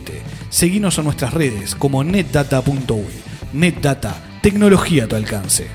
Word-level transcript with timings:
Seguinos 0.50 0.98
en 0.98 1.04
nuestras 1.04 1.34
redes 1.34 1.74
como 1.74 2.04
netdata.uy. 2.04 3.02
NetData, 3.52 4.14
tecnología 4.40 5.02
a 5.04 5.08
tu 5.08 5.16
alcance. 5.16 5.66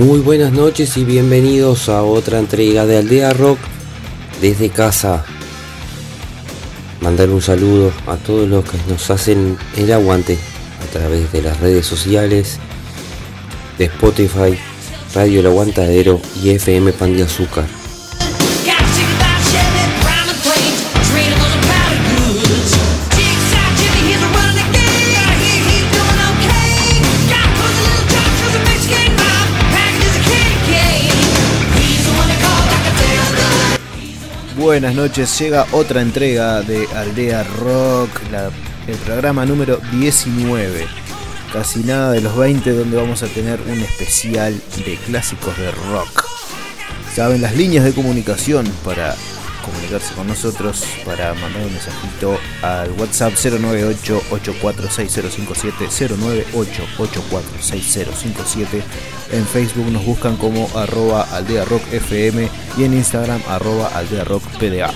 Muy 0.00 0.20
buenas 0.20 0.52
noches 0.52 0.96
y 0.96 1.04
bienvenidos 1.04 1.90
a 1.90 2.02
otra 2.04 2.38
entrega 2.38 2.86
de 2.86 2.96
Aldea 2.96 3.34
Rock 3.34 3.58
desde 4.40 4.70
casa. 4.70 5.26
Mandar 7.02 7.28
un 7.28 7.42
saludo 7.42 7.92
a 8.06 8.16
todos 8.16 8.48
los 8.48 8.64
que 8.64 8.78
nos 8.88 9.10
hacen 9.10 9.58
el 9.76 9.92
aguante 9.92 10.38
a 10.82 10.90
través 10.90 11.30
de 11.32 11.42
las 11.42 11.60
redes 11.60 11.84
sociales, 11.84 12.58
de 13.76 13.84
Spotify, 13.84 14.58
Radio 15.14 15.40
El 15.40 15.46
Aguantadero 15.48 16.18
y 16.42 16.48
FM 16.48 16.94
Pan 16.94 17.14
de 17.14 17.24
Azúcar. 17.24 17.79
Buenas 34.70 34.94
noches, 34.94 35.36
llega 35.40 35.66
otra 35.72 36.00
entrega 36.00 36.62
de 36.62 36.86
Aldea 36.94 37.42
Rock, 37.42 38.08
el 38.86 38.94
programa 38.98 39.44
número 39.44 39.80
19. 39.94 40.86
Casi 41.52 41.80
nada 41.80 42.12
de 42.12 42.20
los 42.20 42.36
20 42.36 42.72
donde 42.74 42.96
vamos 42.96 43.24
a 43.24 43.26
tener 43.26 43.60
un 43.62 43.80
especial 43.80 44.54
de 44.86 44.96
clásicos 45.06 45.58
de 45.58 45.72
rock. 45.72 46.24
Saben 47.12 47.42
las 47.42 47.56
líneas 47.56 47.84
de 47.84 47.92
comunicación 47.92 48.64
para 48.84 49.16
comunicarse 49.60 50.14
con 50.14 50.26
nosotros, 50.26 50.84
para 51.04 51.34
mandar 51.34 51.62
un 51.62 51.72
mensajito 51.72 52.36
al 52.62 52.90
WhatsApp 52.92 53.34
098-846057, 53.34 56.16
098-846057. 56.98 58.82
En 59.32 59.46
Facebook 59.46 59.86
nos 59.92 60.04
buscan 60.04 60.36
como 60.36 60.68
arroba 60.74 61.22
aldea 61.32 61.64
rock 61.64 61.82
FM 61.92 62.48
y 62.76 62.84
en 62.84 62.94
Instagram 62.94 63.40
arroba 63.48 63.88
aldea 63.94 64.24
rock 64.24 64.42
PDA. 64.58 64.92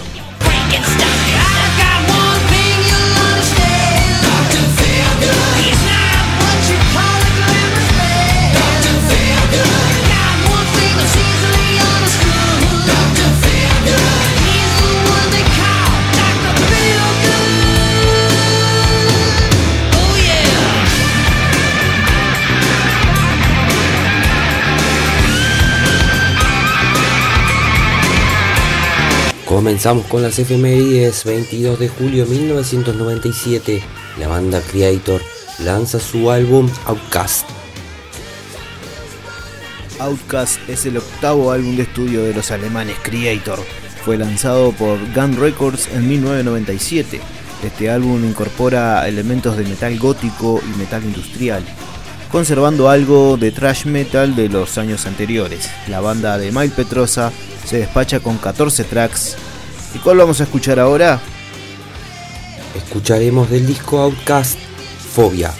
Comenzamos 29.54 30.06
con 30.06 30.20
las 30.20 30.36
efemérides 30.40 31.22
22 31.22 31.78
de 31.78 31.88
julio 31.88 32.26
de 32.26 32.30
1997. 32.38 33.84
La 34.18 34.26
banda 34.26 34.60
Creator 34.60 35.22
lanza 35.60 36.00
su 36.00 36.28
álbum 36.28 36.68
Outcast. 36.86 37.46
Outcast 40.00 40.58
es 40.68 40.86
el 40.86 40.96
octavo 40.96 41.52
álbum 41.52 41.76
de 41.76 41.84
estudio 41.84 42.24
de 42.24 42.34
los 42.34 42.50
alemanes 42.50 42.96
Creator. 43.04 43.60
Fue 44.04 44.16
lanzado 44.16 44.72
por 44.72 44.98
Gun 45.14 45.36
Records 45.36 45.88
en 45.94 46.08
1997. 46.08 47.20
Este 47.62 47.90
álbum 47.90 48.24
incorpora 48.24 49.06
elementos 49.06 49.56
de 49.56 49.62
metal 49.62 49.96
gótico 50.00 50.60
y 50.64 50.76
metal 50.76 51.04
industrial, 51.04 51.62
conservando 52.34 52.88
algo 52.88 53.36
de 53.36 53.52
thrash 53.52 53.86
metal 53.86 54.34
de 54.34 54.48
los 54.48 54.76
años 54.76 55.06
anteriores. 55.06 55.70
La 55.86 56.00
banda 56.00 56.36
de 56.36 56.50
Mike 56.50 56.74
Petrosa 56.74 57.30
se 57.64 57.76
despacha 57.76 58.18
con 58.18 58.38
14 58.38 58.82
tracks. 58.82 59.36
¿Y 59.94 59.98
cuál 59.98 60.16
vamos 60.16 60.40
a 60.40 60.42
escuchar 60.42 60.80
ahora? 60.80 61.20
Escucharemos 62.74 63.48
del 63.50 63.68
disco 63.68 64.00
Outcast 64.00 64.58
Fobia. 65.14 65.52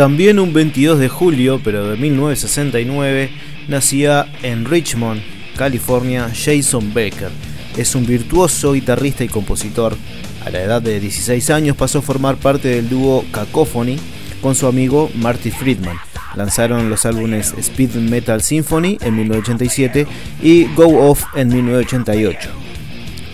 También 0.00 0.38
un 0.38 0.54
22 0.54 0.98
de 0.98 1.10
julio, 1.10 1.60
pero 1.62 1.90
de 1.90 1.98
1969, 1.98 3.28
nacía 3.68 4.32
en 4.42 4.64
Richmond, 4.64 5.20
California, 5.58 6.30
Jason 6.32 6.94
Becker. 6.94 7.28
Es 7.76 7.94
un 7.94 8.06
virtuoso 8.06 8.72
guitarrista 8.72 9.24
y 9.24 9.28
compositor. 9.28 9.94
A 10.42 10.48
la 10.48 10.62
edad 10.62 10.80
de 10.80 11.00
16 11.00 11.50
años 11.50 11.76
pasó 11.76 11.98
a 11.98 12.02
formar 12.02 12.36
parte 12.36 12.68
del 12.68 12.88
dúo 12.88 13.26
Cacophony 13.30 13.98
con 14.40 14.54
su 14.54 14.66
amigo 14.66 15.10
Marty 15.16 15.50
Friedman. 15.50 15.98
Lanzaron 16.34 16.88
los 16.88 17.04
álbumes 17.04 17.52
Speed 17.58 17.96
Metal 17.96 18.40
Symphony 18.40 18.96
en 19.02 19.16
1987 19.16 20.06
y 20.42 20.64
Go 20.76 21.10
Off 21.10 21.24
en 21.34 21.48
1988. 21.48 22.48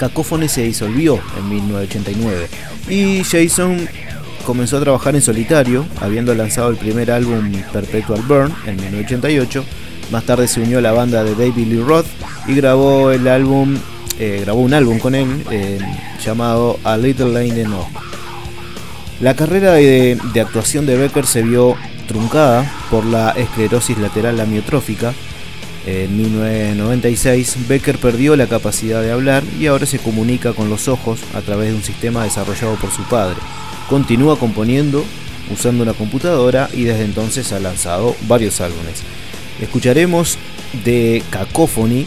Cacophony 0.00 0.48
se 0.48 0.64
disolvió 0.64 1.20
en 1.38 1.48
1989 1.48 2.48
y 2.88 3.22
Jason 3.22 3.88
comenzó 4.46 4.78
a 4.78 4.80
trabajar 4.80 5.16
en 5.16 5.20
solitario, 5.20 5.84
habiendo 6.00 6.32
lanzado 6.34 6.70
el 6.70 6.76
primer 6.76 7.10
álbum 7.10 7.52
Perpetual 7.72 8.22
Burn 8.22 8.54
en 8.64 8.76
1988. 8.76 9.64
Más 10.12 10.24
tarde 10.24 10.46
se 10.46 10.60
unió 10.60 10.78
a 10.78 10.80
la 10.80 10.92
banda 10.92 11.24
de 11.24 11.34
David 11.34 11.66
Lee 11.66 11.82
Roth 11.82 12.06
y 12.46 12.54
grabó 12.54 13.10
el 13.10 13.26
álbum, 13.26 13.76
eh, 14.20 14.42
grabó 14.44 14.60
un 14.60 14.72
álbum 14.72 15.00
con 15.00 15.16
él 15.16 15.44
eh, 15.50 15.80
llamado 16.24 16.78
A 16.84 16.96
Little 16.96 17.32
Lane 17.32 17.60
in 17.60 17.74
La 19.20 19.34
carrera 19.34 19.72
de, 19.72 20.16
de 20.32 20.40
actuación 20.40 20.86
de 20.86 20.96
Becker 20.96 21.26
se 21.26 21.42
vio 21.42 21.74
truncada 22.06 22.72
por 22.88 23.04
la 23.04 23.32
esclerosis 23.32 23.98
lateral 23.98 24.40
amiotrófica. 24.40 25.12
En 25.86 26.16
1996, 26.16 27.68
Becker 27.68 27.98
perdió 27.98 28.34
la 28.34 28.48
capacidad 28.48 29.00
de 29.02 29.12
hablar 29.12 29.44
y 29.58 29.66
ahora 29.66 29.86
se 29.86 30.00
comunica 30.00 30.52
con 30.52 30.68
los 30.68 30.88
ojos 30.88 31.20
a 31.32 31.40
través 31.42 31.68
de 31.68 31.76
un 31.76 31.82
sistema 31.82 32.24
desarrollado 32.24 32.74
por 32.74 32.90
su 32.90 33.02
padre. 33.04 33.36
Continúa 33.88 34.36
componiendo 34.36 35.04
usando 35.52 35.84
una 35.84 35.94
computadora 35.94 36.68
y 36.72 36.82
desde 36.82 37.04
entonces 37.04 37.52
ha 37.52 37.60
lanzado 37.60 38.16
varios 38.26 38.60
álbumes. 38.60 39.02
Escucharemos 39.60 40.38
de 40.84 41.22
Cacophony 41.30 42.04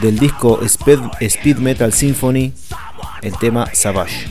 del 0.00 0.18
disco 0.18 0.62
Speed, 0.62 1.00
Speed 1.20 1.56
Metal 1.56 1.92
Symphony 1.92 2.52
el 3.22 3.36
tema 3.38 3.68
Savage. 3.72 4.26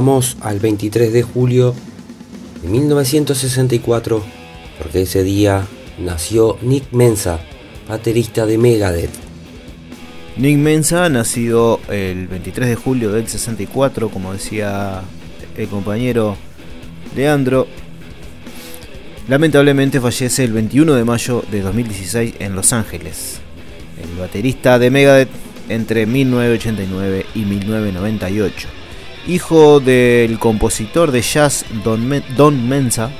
Vamos 0.00 0.38
al 0.40 0.60
23 0.60 1.12
de 1.12 1.22
julio 1.22 1.74
de 2.62 2.68
1964, 2.70 4.24
porque 4.78 5.02
ese 5.02 5.22
día 5.22 5.66
nació 5.98 6.56
Nick 6.62 6.90
Mensa, 6.92 7.38
baterista 7.86 8.46
de 8.46 8.56
Megadeth. 8.56 9.10
Nick 10.38 10.56
Mensa, 10.56 11.10
nacido 11.10 11.80
el 11.90 12.28
23 12.28 12.70
de 12.70 12.76
julio 12.76 13.12
del 13.12 13.28
64, 13.28 14.08
como 14.08 14.32
decía 14.32 15.02
el 15.58 15.68
compañero 15.68 16.34
Leandro, 17.14 17.66
lamentablemente 19.28 20.00
fallece 20.00 20.44
el 20.44 20.54
21 20.54 20.94
de 20.94 21.04
mayo 21.04 21.44
de 21.50 21.60
2016 21.60 22.36
en 22.38 22.54
Los 22.54 22.72
Ángeles. 22.72 23.42
El 24.02 24.18
baterista 24.18 24.78
de 24.78 24.90
Megadeth 24.90 25.28
entre 25.68 26.06
1989 26.06 27.26
y 27.34 27.40
1998. 27.40 28.79
Hijo 29.26 29.80
del 29.80 30.38
compositor 30.38 31.12
de 31.12 31.22
jazz 31.22 31.64
Don, 31.84 32.68
Mensa, 32.68 33.10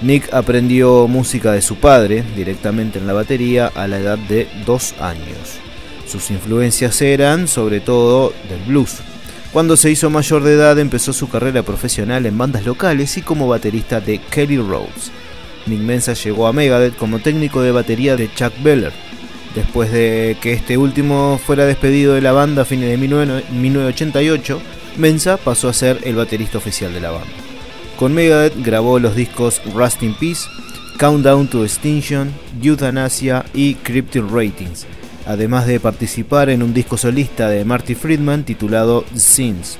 Nick 0.00 0.32
aprendió 0.32 1.08
música 1.08 1.52
de 1.52 1.62
su 1.62 1.76
padre 1.76 2.22
directamente 2.36 2.98
en 2.98 3.06
la 3.06 3.12
batería 3.12 3.70
a 3.74 3.88
la 3.88 3.98
edad 3.98 4.18
de 4.18 4.48
dos 4.64 4.94
años. 5.00 5.58
Sus 6.06 6.30
influencias 6.30 7.02
eran 7.02 7.48
sobre 7.48 7.80
todo 7.80 8.32
del 8.48 8.60
blues. 8.62 8.98
Cuando 9.52 9.76
se 9.76 9.90
hizo 9.90 10.08
mayor 10.08 10.44
de 10.44 10.54
edad 10.54 10.78
empezó 10.78 11.12
su 11.12 11.28
carrera 11.28 11.62
profesional 11.62 12.24
en 12.26 12.38
bandas 12.38 12.64
locales 12.64 13.16
y 13.16 13.22
como 13.22 13.48
baterista 13.48 14.00
de 14.00 14.18
Kelly 14.18 14.58
Rose. 14.58 15.10
Nick 15.66 15.80
Mensa 15.80 16.12
llegó 16.14 16.46
a 16.46 16.52
Megadeth 16.52 16.96
como 16.96 17.18
técnico 17.18 17.60
de 17.60 17.72
batería 17.72 18.16
de 18.16 18.32
Chuck 18.32 18.52
Beller, 18.62 18.92
Después 19.54 19.90
de 19.90 20.36
que 20.40 20.52
este 20.52 20.76
último 20.76 21.40
fuera 21.44 21.64
despedido 21.64 22.14
de 22.14 22.20
la 22.20 22.32
banda 22.32 22.62
a 22.62 22.64
fines 22.64 22.90
de 22.90 22.96
1988, 22.96 24.60
Mensa 24.98 25.36
pasó 25.36 25.68
a 25.68 25.72
ser 25.72 26.00
el 26.04 26.16
baterista 26.16 26.58
oficial 26.58 26.92
de 26.92 27.00
la 27.00 27.10
banda. 27.10 27.28
Con 27.98 28.14
Megadeth 28.14 28.54
grabó 28.64 28.98
los 28.98 29.14
discos 29.16 29.62
Rust 29.74 30.02
in 30.02 30.14
Peace, 30.14 30.42
Countdown 30.98 31.48
to 31.48 31.64
Extinction, 31.64 32.32
Euthanasia 32.60 33.44
y 33.54 33.74
Cryptic 33.76 34.24
Ratings, 34.30 34.86
además 35.26 35.66
de 35.66 35.78
participar 35.78 36.50
en 36.50 36.62
un 36.62 36.74
disco 36.74 36.96
solista 36.96 37.48
de 37.48 37.64
Marty 37.64 37.94
Friedman 37.94 38.44
titulado 38.44 39.04
Sins. 39.14 39.78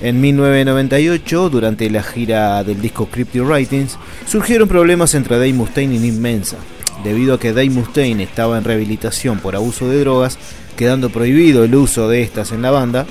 En 0.00 0.20
1998, 0.20 1.50
durante 1.50 1.88
la 1.90 2.02
gira 2.02 2.62
del 2.64 2.80
disco 2.80 3.06
Cryptic 3.06 3.42
Ratings, 3.42 3.98
surgieron 4.26 4.68
problemas 4.68 5.14
entre 5.14 5.36
Dave 5.36 5.52
Mustaine 5.52 5.96
y 5.96 5.98
Nick 5.98 6.14
Mensa, 6.14 6.56
debido 7.04 7.34
a 7.34 7.40
que 7.40 7.52
Dave 7.52 7.70
Mustaine 7.70 8.22
estaba 8.22 8.58
en 8.58 8.64
rehabilitación 8.64 9.38
por 9.38 9.56
abuso 9.56 9.88
de 9.88 10.00
drogas, 10.00 10.38
quedando 10.76 11.10
prohibido 11.10 11.64
el 11.64 11.74
uso 11.74 12.08
de 12.08 12.22
estas 12.22 12.52
en 12.52 12.62
la 12.62 12.70
banda, 12.70 13.06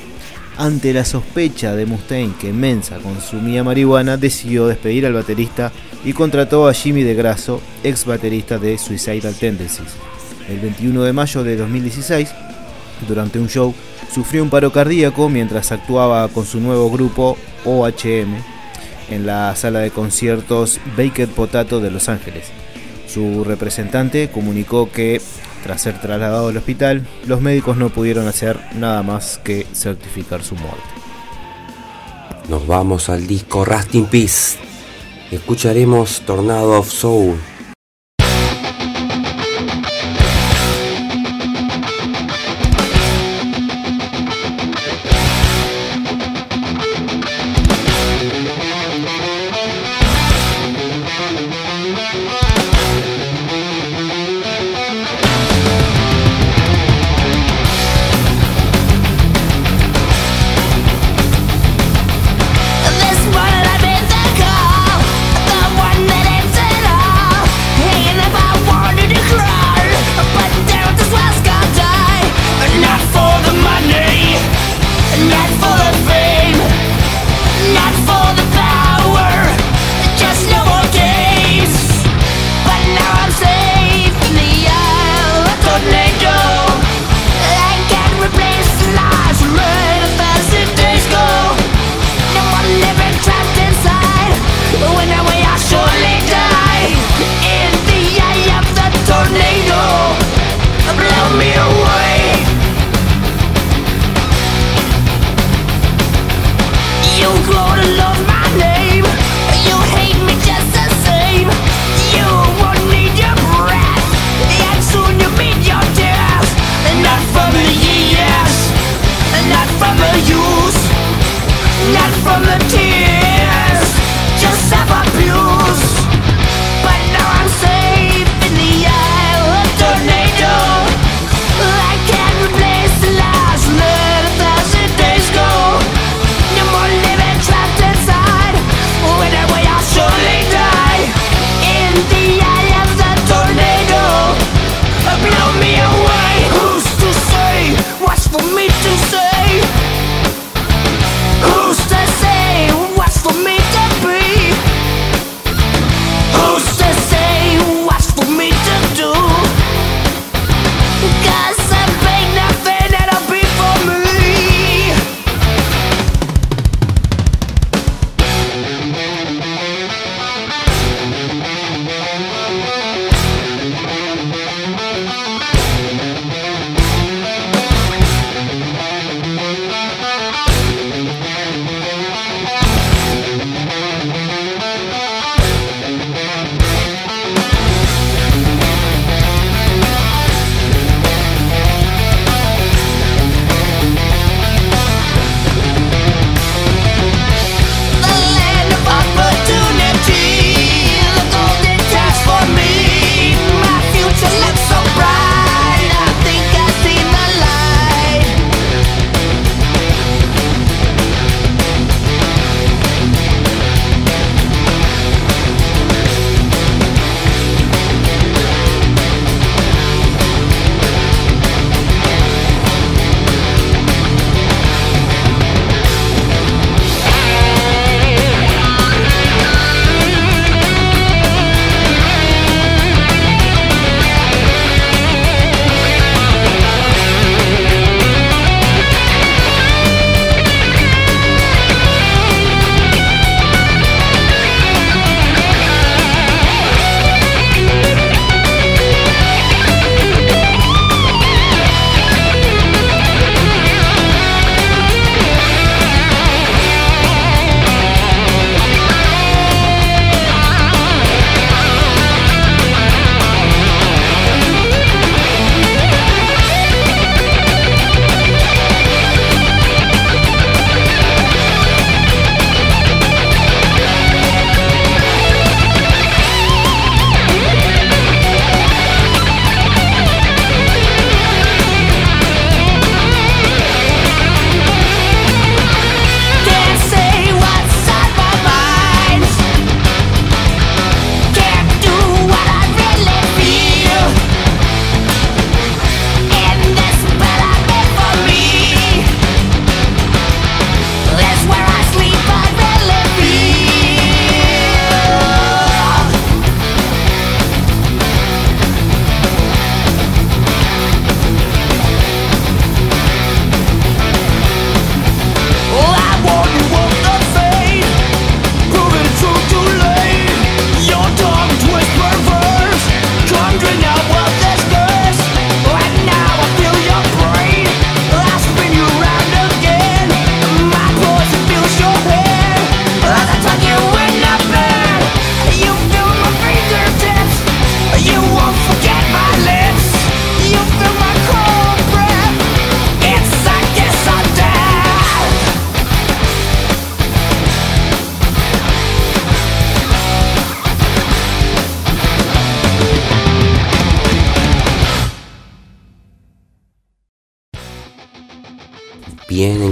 ante 0.61 0.93
la 0.93 1.03
sospecha 1.03 1.75
de 1.75 1.87
Mustaine 1.87 2.35
que 2.39 2.53
Mensa 2.53 2.99
consumía 2.99 3.63
marihuana, 3.63 4.15
decidió 4.15 4.67
despedir 4.67 5.07
al 5.07 5.13
baterista 5.13 5.71
y 6.05 6.13
contrató 6.13 6.67
a 6.67 6.73
Jimmy 6.75 7.01
DeGrasso, 7.01 7.59
ex 7.83 8.05
baterista 8.05 8.59
de 8.59 8.77
Suicidal 8.77 9.33
Tendencies. 9.33 9.89
El 10.47 10.59
21 10.59 11.01
de 11.01 11.13
mayo 11.13 11.43
de 11.43 11.57
2016, 11.57 12.29
durante 13.07 13.39
un 13.39 13.49
show, 13.49 13.73
sufrió 14.13 14.43
un 14.43 14.51
paro 14.51 14.71
cardíaco 14.71 15.29
mientras 15.29 15.71
actuaba 15.71 16.27
con 16.27 16.45
su 16.45 16.59
nuevo 16.59 16.91
grupo 16.91 17.39
OHM 17.65 18.35
en 19.09 19.25
la 19.25 19.55
sala 19.55 19.79
de 19.79 19.89
conciertos 19.89 20.79
Baked 20.95 21.29
Potato 21.29 21.79
de 21.79 21.89
Los 21.89 22.07
Ángeles. 22.07 22.51
Su 23.07 23.43
representante 23.43 24.29
comunicó 24.29 24.91
que, 24.91 25.19
tras 25.63 25.81
ser 25.81 25.99
trasladado 25.99 26.49
al 26.49 26.57
hospital, 26.57 27.05
los 27.27 27.41
médicos 27.41 27.77
no 27.77 27.89
pudieron 27.89 28.27
hacer 28.27 28.59
nada 28.75 29.03
más 29.03 29.39
que 29.43 29.67
certificar 29.73 30.43
su 30.43 30.55
muerte. 30.55 30.81
Nos 32.49 32.65
vamos 32.67 33.09
al 33.09 33.27
disco 33.27 33.63
Rust 33.65 33.95
in 33.95 34.05
Peace. 34.07 34.57
Escucharemos 35.31 36.21
Tornado 36.25 36.79
of 36.79 36.89
Soul 36.89 37.37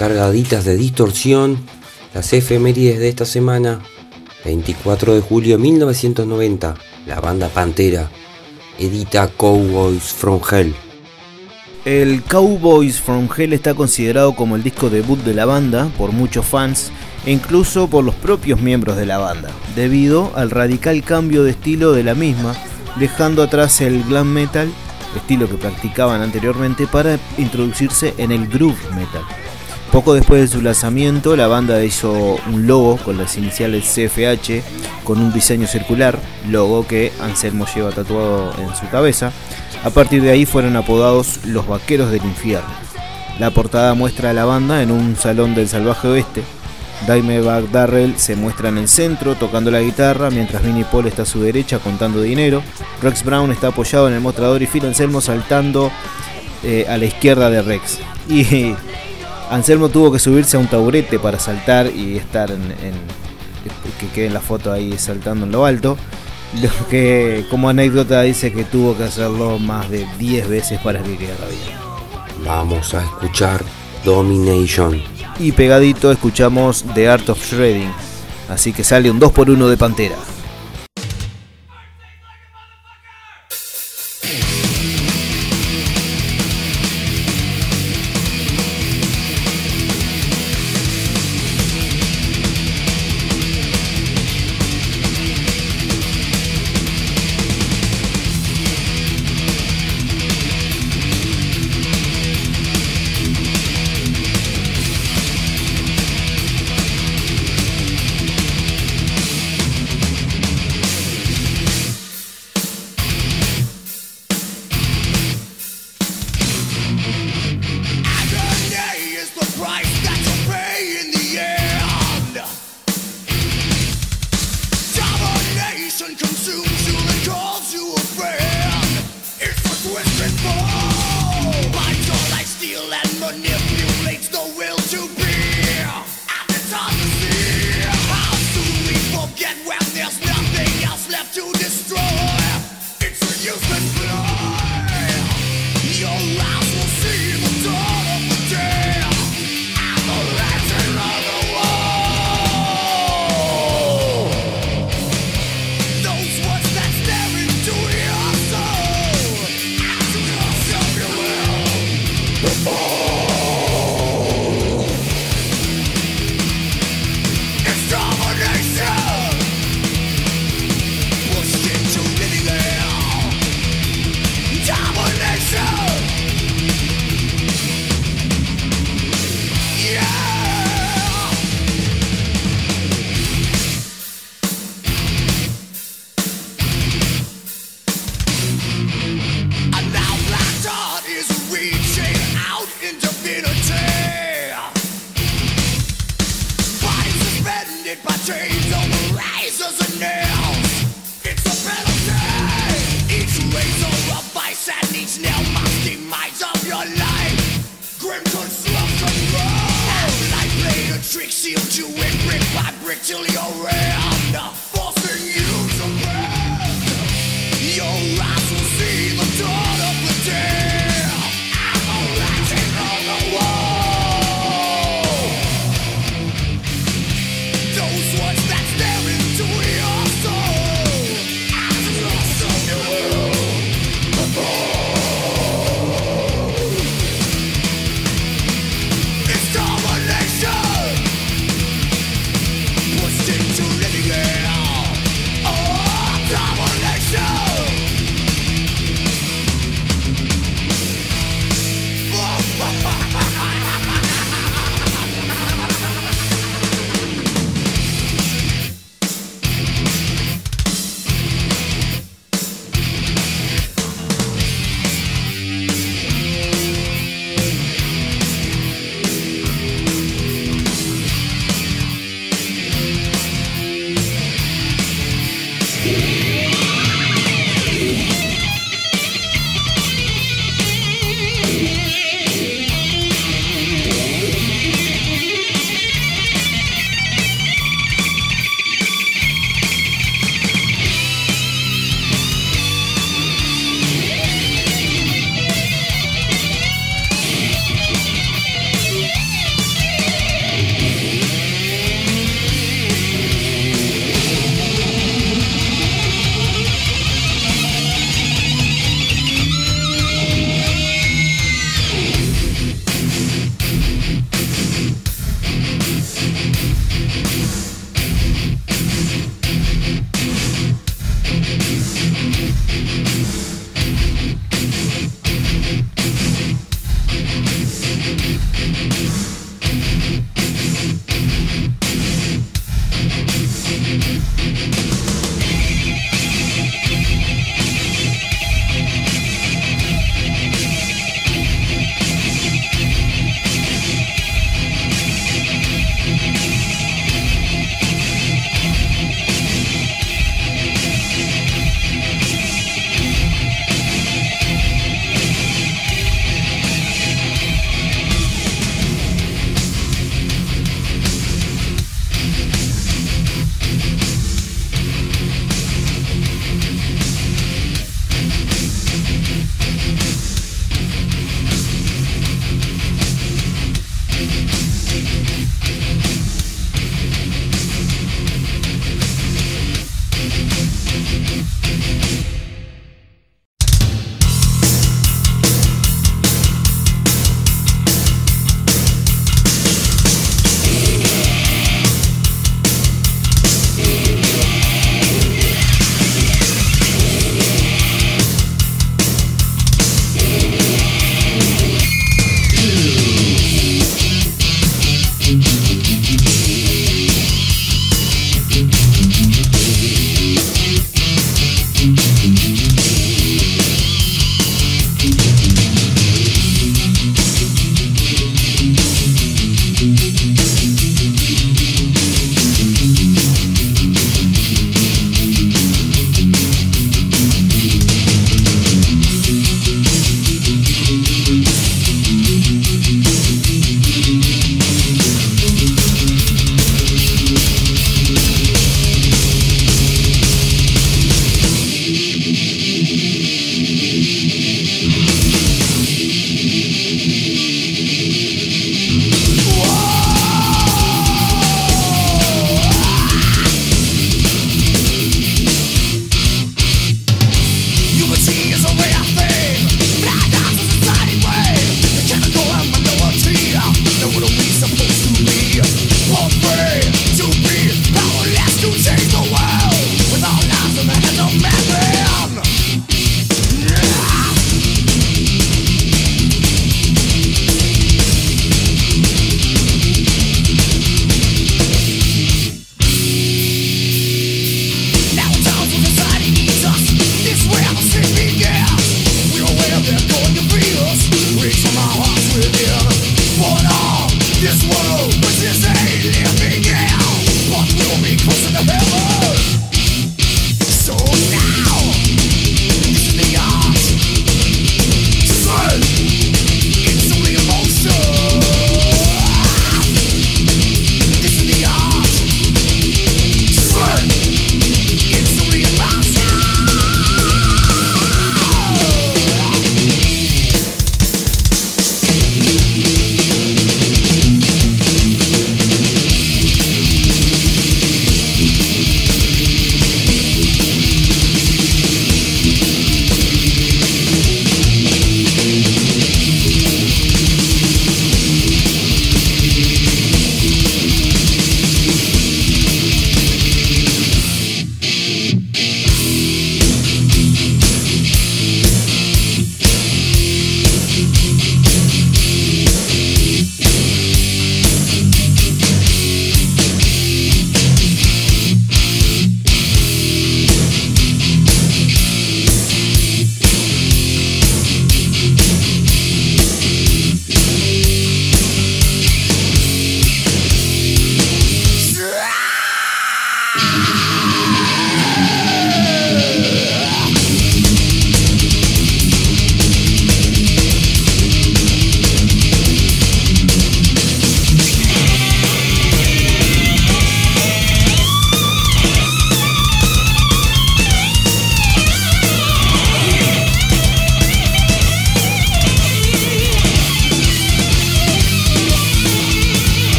Bien 0.00 0.12
encargaditas 0.12 0.64
de 0.64 0.78
distorsión, 0.78 1.58
las 2.14 2.32
efemérides 2.32 2.98
de 3.00 3.10
esta 3.10 3.26
semana. 3.26 3.80
24 4.46 5.14
de 5.14 5.20
julio 5.20 5.58
de 5.58 5.62
1990, 5.62 6.74
la 7.06 7.20
banda 7.20 7.50
Pantera 7.50 8.10
edita 8.78 9.28
Cowboys 9.28 10.04
from 10.04 10.40
Hell. 10.50 10.74
El 11.84 12.22
Cowboys 12.22 12.98
from 12.98 13.28
Hell 13.36 13.52
está 13.52 13.74
considerado 13.74 14.34
como 14.34 14.56
el 14.56 14.62
disco 14.62 14.88
debut 14.88 15.18
de 15.18 15.34
la 15.34 15.44
banda 15.44 15.90
por 15.98 16.12
muchos 16.12 16.46
fans 16.46 16.90
e 17.26 17.32
incluso 17.32 17.90
por 17.90 18.02
los 18.02 18.14
propios 18.14 18.58
miembros 18.58 18.96
de 18.96 19.04
la 19.04 19.18
banda, 19.18 19.50
debido 19.76 20.32
al 20.34 20.50
radical 20.50 21.04
cambio 21.04 21.44
de 21.44 21.50
estilo 21.50 21.92
de 21.92 22.04
la 22.04 22.14
misma, 22.14 22.54
dejando 22.98 23.42
atrás 23.42 23.82
el 23.82 24.02
glam 24.04 24.28
metal, 24.28 24.72
estilo 25.14 25.46
que 25.46 25.58
practicaban 25.58 26.22
anteriormente, 26.22 26.86
para 26.86 27.18
introducirse 27.36 28.14
en 28.16 28.32
el 28.32 28.48
groove 28.48 28.80
metal. 28.96 29.24
Poco 29.92 30.14
después 30.14 30.40
de 30.40 30.46
su 30.46 30.62
lanzamiento, 30.62 31.34
la 31.34 31.48
banda 31.48 31.82
hizo 31.84 32.38
un 32.52 32.68
logo 32.68 32.96
con 32.98 33.18
las 33.18 33.36
iniciales 33.36 33.92
CFH 33.92 34.62
con 35.02 35.20
un 35.20 35.32
diseño 35.32 35.66
circular, 35.66 36.16
logo 36.48 36.86
que 36.86 37.12
Anselmo 37.20 37.66
lleva 37.74 37.90
tatuado 37.90 38.52
en 38.60 38.76
su 38.76 38.88
cabeza. 38.88 39.32
A 39.82 39.90
partir 39.90 40.22
de 40.22 40.30
ahí 40.30 40.46
fueron 40.46 40.76
apodados 40.76 41.40
los 41.44 41.66
Vaqueros 41.66 42.12
del 42.12 42.24
Infierno. 42.24 42.68
La 43.40 43.50
portada 43.50 43.94
muestra 43.94 44.30
a 44.30 44.32
la 44.32 44.44
banda 44.44 44.80
en 44.80 44.92
un 44.92 45.16
salón 45.16 45.56
del 45.56 45.68
salvaje 45.68 46.06
oeste. 46.06 46.44
Daime 47.08 47.40
Darrell 47.72 48.16
se 48.16 48.36
muestra 48.36 48.68
en 48.68 48.78
el 48.78 48.88
centro 48.88 49.34
tocando 49.34 49.72
la 49.72 49.80
guitarra, 49.80 50.30
mientras 50.30 50.62
Vinnie 50.62 50.84
Paul 50.84 51.08
está 51.08 51.22
a 51.22 51.26
su 51.26 51.42
derecha 51.42 51.80
contando 51.80 52.20
dinero. 52.20 52.62
Rex 53.02 53.24
Brown 53.24 53.50
está 53.50 53.68
apoyado 53.68 54.06
en 54.06 54.14
el 54.14 54.20
mostrador 54.20 54.62
y 54.62 54.66
Phil 54.66 54.86
Anselmo 54.86 55.20
saltando 55.20 55.90
eh, 56.62 56.86
a 56.88 56.96
la 56.96 57.06
izquierda 57.06 57.50
de 57.50 57.62
Rex. 57.62 57.98
Y 58.28 58.74
Anselmo 59.50 59.88
tuvo 59.88 60.12
que 60.12 60.18
subirse 60.20 60.56
a 60.56 60.60
un 60.60 60.68
taburete 60.68 61.18
para 61.18 61.40
saltar 61.40 61.88
y 61.94 62.16
estar 62.16 62.50
en, 62.50 62.62
que 63.98 64.06
quede 64.14 64.26
en 64.26 64.34
la 64.34 64.40
foto 64.40 64.72
ahí 64.72 64.96
saltando 64.96 65.44
en 65.44 65.52
lo 65.52 65.66
alto. 65.66 65.98
Lo 66.62 66.88
que 66.88 67.44
como 67.50 67.68
anécdota 67.68 68.22
dice 68.22 68.52
que 68.52 68.64
tuvo 68.64 68.96
que 68.96 69.04
hacerlo 69.04 69.58
más 69.58 69.90
de 69.90 70.06
10 70.18 70.48
veces 70.48 70.80
para 70.80 71.02
que 71.02 71.16
quedara 71.16 71.46
bien. 71.46 71.78
Vamos 72.44 72.94
a 72.94 73.02
escuchar 73.02 73.62
Domination. 74.04 75.02
Y 75.38 75.52
pegadito 75.52 76.10
escuchamos 76.12 76.84
The 76.94 77.08
Art 77.08 77.28
of 77.28 77.44
Shredding. 77.44 77.92
Así 78.48 78.72
que 78.72 78.84
sale 78.84 79.10
un 79.10 79.20
2x1 79.20 79.68
de 79.68 79.76
Pantera. 79.76 80.16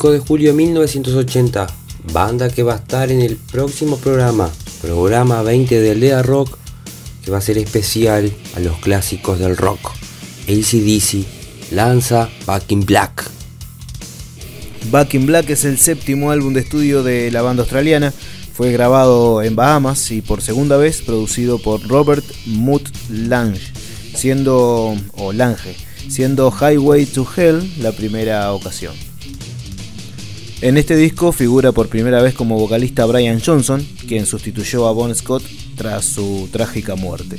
25 0.00 0.12
de 0.12 0.18
julio 0.18 0.50
de 0.52 0.56
1980, 0.56 1.66
banda 2.12 2.48
que 2.48 2.62
va 2.62 2.72
a 2.72 2.76
estar 2.76 3.10
en 3.10 3.20
el 3.20 3.36
próximo 3.36 3.98
programa, 3.98 4.50
programa 4.80 5.42
20 5.42 5.78
de 5.78 5.90
Aldea 5.90 6.22
Rock, 6.22 6.56
que 7.22 7.30
va 7.30 7.36
a 7.36 7.42
ser 7.42 7.58
especial 7.58 8.32
a 8.56 8.60
los 8.60 8.78
clásicos 8.78 9.38
del 9.38 9.58
rock. 9.58 9.92
ACDC 10.48 11.26
lanza 11.72 12.30
Back 12.46 12.72
in 12.72 12.86
Black. 12.86 13.30
Back 14.90 15.12
in 15.14 15.26
Black 15.26 15.50
es 15.50 15.66
el 15.66 15.76
séptimo 15.76 16.30
álbum 16.30 16.54
de 16.54 16.60
estudio 16.60 17.02
de 17.02 17.30
la 17.30 17.42
banda 17.42 17.62
australiana. 17.62 18.10
Fue 18.54 18.72
grabado 18.72 19.42
en 19.42 19.54
Bahamas 19.54 20.10
y 20.12 20.22
por 20.22 20.40
segunda 20.40 20.78
vez 20.78 21.02
producido 21.02 21.58
por 21.58 21.86
Robert 21.86 22.24
Mutt 22.46 22.88
Lange, 23.10 23.60
siendo 24.14 24.96
o 25.12 25.32
Lange, 25.34 25.76
siendo 26.08 26.50
Highway 26.50 27.04
to 27.04 27.26
Hell 27.36 27.70
la 27.82 27.92
primera 27.92 28.50
ocasión. 28.54 29.09
En 30.62 30.76
este 30.76 30.94
disco 30.94 31.32
figura 31.32 31.72
por 31.72 31.88
primera 31.88 32.20
vez 32.20 32.34
como 32.34 32.58
vocalista 32.58 33.06
Brian 33.06 33.40
Johnson, 33.40 33.82
quien 34.06 34.26
sustituyó 34.26 34.88
a 34.88 34.92
Bon 34.92 35.14
Scott 35.14 35.42
tras 35.74 36.04
su 36.04 36.50
trágica 36.52 36.96
muerte. 36.96 37.38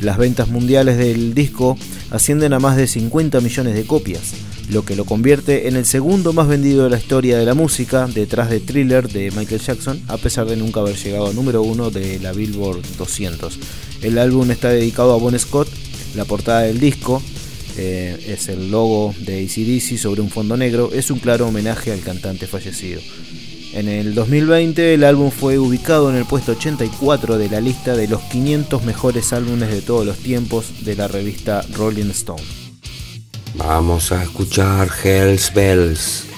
Las 0.00 0.16
ventas 0.16 0.48
mundiales 0.48 0.96
del 0.96 1.34
disco 1.34 1.76
ascienden 2.10 2.54
a 2.54 2.60
más 2.60 2.78
de 2.78 2.86
50 2.86 3.42
millones 3.42 3.74
de 3.74 3.84
copias, 3.84 4.32
lo 4.70 4.82
que 4.82 4.96
lo 4.96 5.04
convierte 5.04 5.68
en 5.68 5.76
el 5.76 5.84
segundo 5.84 6.32
más 6.32 6.48
vendido 6.48 6.84
de 6.84 6.90
la 6.90 6.96
historia 6.96 7.36
de 7.36 7.44
la 7.44 7.52
música, 7.52 8.06
detrás 8.06 8.48
de 8.48 8.60
Thriller 8.60 9.10
de 9.10 9.30
Michael 9.32 9.60
Jackson, 9.60 10.00
a 10.08 10.16
pesar 10.16 10.46
de 10.46 10.56
nunca 10.56 10.80
haber 10.80 10.96
llegado 10.96 11.26
al 11.26 11.34
número 11.34 11.60
uno 11.60 11.90
de 11.90 12.18
la 12.18 12.32
Billboard 12.32 12.80
200. 12.96 13.58
El 14.00 14.16
álbum 14.16 14.50
está 14.50 14.70
dedicado 14.70 15.12
a 15.12 15.18
Bon 15.18 15.38
Scott, 15.38 15.68
la 16.16 16.24
portada 16.24 16.60
del 16.62 16.80
disco 16.80 17.22
eh, 17.76 18.24
es 18.28 18.48
el 18.48 18.70
logo 18.70 19.14
de 19.18 19.44
ACDC 19.44 19.98
sobre 19.98 20.20
un 20.20 20.30
fondo 20.30 20.56
negro, 20.56 20.90
es 20.92 21.10
un 21.10 21.18
claro 21.18 21.48
homenaje 21.48 21.92
al 21.92 22.00
cantante 22.00 22.46
fallecido. 22.46 23.00
En 23.74 23.88
el 23.88 24.14
2020 24.14 24.94
el 24.94 25.02
álbum 25.02 25.30
fue 25.32 25.58
ubicado 25.58 26.08
en 26.08 26.16
el 26.16 26.24
puesto 26.26 26.52
84 26.52 27.38
de 27.38 27.48
la 27.48 27.60
lista 27.60 27.96
de 27.96 28.06
los 28.06 28.22
500 28.22 28.84
mejores 28.84 29.32
álbumes 29.32 29.70
de 29.70 29.82
todos 29.82 30.06
los 30.06 30.16
tiempos 30.18 30.84
de 30.84 30.94
la 30.94 31.08
revista 31.08 31.64
Rolling 31.72 32.10
Stone. 32.10 32.42
Vamos 33.56 34.12
a 34.12 34.22
escuchar 34.22 34.88
Hells 35.02 35.52
Bells. 35.52 36.33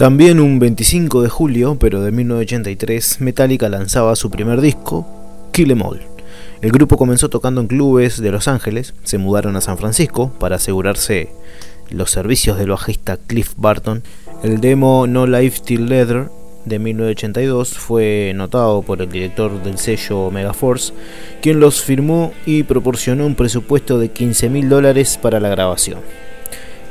También 0.00 0.40
un 0.40 0.58
25 0.58 1.20
de 1.20 1.28
julio, 1.28 1.76
pero 1.78 2.00
de 2.00 2.10
1983, 2.10 3.20
Metallica 3.20 3.68
lanzaba 3.68 4.16
su 4.16 4.30
primer 4.30 4.62
disco, 4.62 5.06
Kill 5.52 5.72
Em 5.72 5.82
All. 5.82 6.00
El 6.62 6.72
grupo 6.72 6.96
comenzó 6.96 7.28
tocando 7.28 7.60
en 7.60 7.66
clubes 7.66 8.18
de 8.18 8.30
Los 8.30 8.48
Ángeles, 8.48 8.94
se 9.04 9.18
mudaron 9.18 9.56
a 9.56 9.60
San 9.60 9.76
Francisco 9.76 10.32
para 10.40 10.56
asegurarse 10.56 11.28
los 11.90 12.10
servicios 12.10 12.56
del 12.56 12.70
bajista 12.70 13.18
Cliff 13.18 13.52
Barton. 13.58 14.02
El 14.42 14.62
demo 14.62 15.06
No 15.06 15.26
Life 15.26 15.60
Till 15.66 15.84
Leather 15.84 16.30
de 16.64 16.78
1982 16.78 17.74
fue 17.74 18.32
notado 18.34 18.80
por 18.80 19.02
el 19.02 19.10
director 19.10 19.62
del 19.62 19.76
sello 19.76 20.30
Megaforce, 20.30 20.94
quien 21.42 21.60
los 21.60 21.82
firmó 21.82 22.32
y 22.46 22.62
proporcionó 22.62 23.26
un 23.26 23.34
presupuesto 23.34 23.98
de 23.98 24.08
15 24.08 24.48
mil 24.48 24.70
dólares 24.70 25.18
para 25.20 25.40
la 25.40 25.50
grabación. 25.50 25.98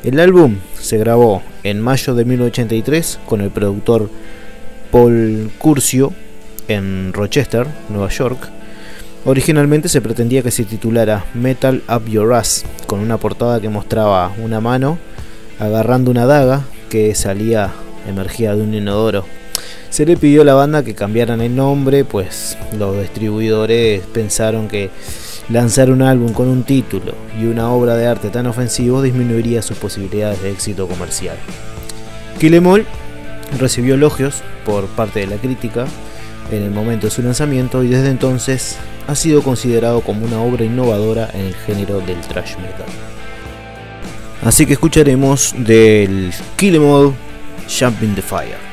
El 0.04 0.20
álbum 0.22 0.60
se 0.80 0.98
grabó 0.98 1.42
en 1.64 1.82
mayo 1.82 2.16
de 2.16 2.24
1983 2.24 3.20
con 3.26 3.42
el 3.42 3.50
productor 3.50 4.10
Paul 4.92 5.52
Curcio 5.58 6.14
en 6.70 7.12
Rochester, 7.12 7.68
Nueva 7.90 8.08
York. 8.08 8.50
Originalmente 9.26 9.90
se 9.90 10.00
pretendía 10.00 10.42
que 10.42 10.52
se 10.52 10.64
titulara 10.64 11.26
Metal 11.34 11.84
Up 11.94 12.08
Your 12.08 12.34
Ass, 12.34 12.64
con 12.88 13.02
una 13.02 13.18
portada 13.18 13.60
que 13.60 13.68
mostraba 13.68 14.32
una 14.42 14.62
mano 14.62 14.98
agarrando 15.60 16.12
una 16.12 16.26
daga 16.26 16.64
que 16.90 17.14
salía 17.14 17.74
emergía 18.08 18.56
de 18.56 18.62
un 18.62 18.74
inodoro. 18.74 19.26
Se 19.90 20.06
le 20.06 20.16
pidió 20.16 20.44
a 20.44 20.46
la 20.46 20.54
banda 20.54 20.84
que 20.84 20.96
cambiaran 20.96 21.42
el 21.42 21.58
nombre, 21.58 22.06
pues 22.06 22.58
los 22.78 22.98
distribuidores 23.02 24.02
pensaron 24.14 24.70
que 24.70 24.92
Lanzar 25.50 25.90
un 25.90 26.04
álbum 26.04 26.32
con 26.32 26.48
un 26.48 26.64
título 26.64 27.16
y 27.40 27.46
una 27.46 27.72
obra 27.72 27.96
de 27.96 28.06
arte 28.06 28.30
tan 28.30 28.46
ofensivo 28.46 29.02
disminuiría 29.02 29.64
sus 29.64 29.78
posibilidades 29.78 30.44
de 30.44 30.52
éxito 30.52 30.88
comercial. 30.88 31.38
Kill 32.40 32.62
recibió 33.58 33.96
elogios 33.96 34.44
por 34.64 34.86
parte 34.88 35.22
de 35.22 35.28
la 35.28 35.38
crítica 35.38 35.88
en 36.52 36.62
el 36.62 36.72
momento 36.72 37.08
de 37.08 37.12
su 37.12 37.24
lanzamiento 37.24 37.84
y 37.84 37.88
desde 37.88 38.10
entonces 38.10 38.78
ha 39.08 39.16
sido 39.16 39.42
considerado 39.42 40.02
como 40.02 40.24
una 40.24 40.40
obra 40.40 40.66
innovadora 40.66 41.30
en 41.34 41.42
el 41.42 41.56
género 41.56 42.00
del 42.00 42.22
thrash 42.22 42.56
metal. 42.58 42.86
Así 44.44 44.68
que 44.68 44.74
escucharemos 44.74 45.56
del 45.58 46.32
Kill 46.58 46.76
Em 46.76 46.86
All 46.86 47.14
Jumping 47.68 48.14
the 48.14 48.22
Fire. 48.22 48.69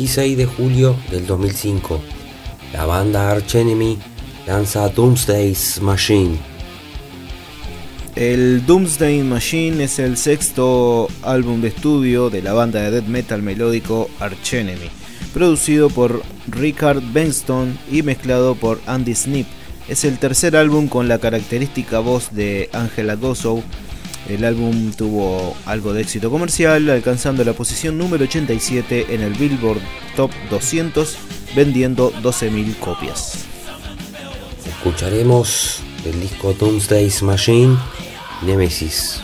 26 0.00 0.38
de 0.38 0.46
julio 0.46 0.96
del 1.10 1.26
2005, 1.26 2.00
la 2.72 2.86
banda 2.86 3.30
Arch 3.30 3.54
Enemy 3.54 3.98
lanza 4.46 4.88
Doomsday's 4.88 5.82
Machine. 5.82 6.38
El 8.16 8.64
Doomsday 8.64 9.22
Machine 9.22 9.84
es 9.84 9.98
el 9.98 10.16
sexto 10.16 11.06
álbum 11.22 11.60
de 11.60 11.68
estudio 11.68 12.30
de 12.30 12.40
la 12.40 12.54
banda 12.54 12.80
de 12.80 12.92
death 12.92 13.08
metal 13.08 13.42
melódico 13.42 14.08
Arch 14.20 14.54
Enemy, 14.54 14.88
producido 15.34 15.90
por 15.90 16.22
Richard 16.48 17.02
Benston 17.12 17.78
y 17.92 18.00
mezclado 18.00 18.54
por 18.54 18.80
Andy 18.86 19.14
Snip. 19.14 19.48
Es 19.86 20.06
el 20.06 20.18
tercer 20.18 20.56
álbum 20.56 20.88
con 20.88 21.08
la 21.08 21.18
característica 21.18 21.98
voz 21.98 22.32
de 22.32 22.70
Angela 22.72 23.16
Gossow 23.16 23.62
el 24.30 24.44
álbum 24.44 24.92
tuvo 24.92 25.56
algo 25.66 25.92
de 25.92 26.02
éxito 26.02 26.30
comercial, 26.30 26.88
alcanzando 26.88 27.44
la 27.44 27.52
posición 27.52 27.98
número 27.98 28.24
87 28.24 29.14
en 29.14 29.22
el 29.22 29.34
Billboard 29.34 29.80
Top 30.14 30.30
200, 30.50 31.16
vendiendo 31.56 32.12
12.000 32.22 32.76
copias. 32.78 33.44
Escucharemos 34.66 35.80
el 36.04 36.20
disco 36.20 36.52
Doomsday's 36.54 37.22
Machine, 37.22 37.76
Nemesis. 38.42 39.20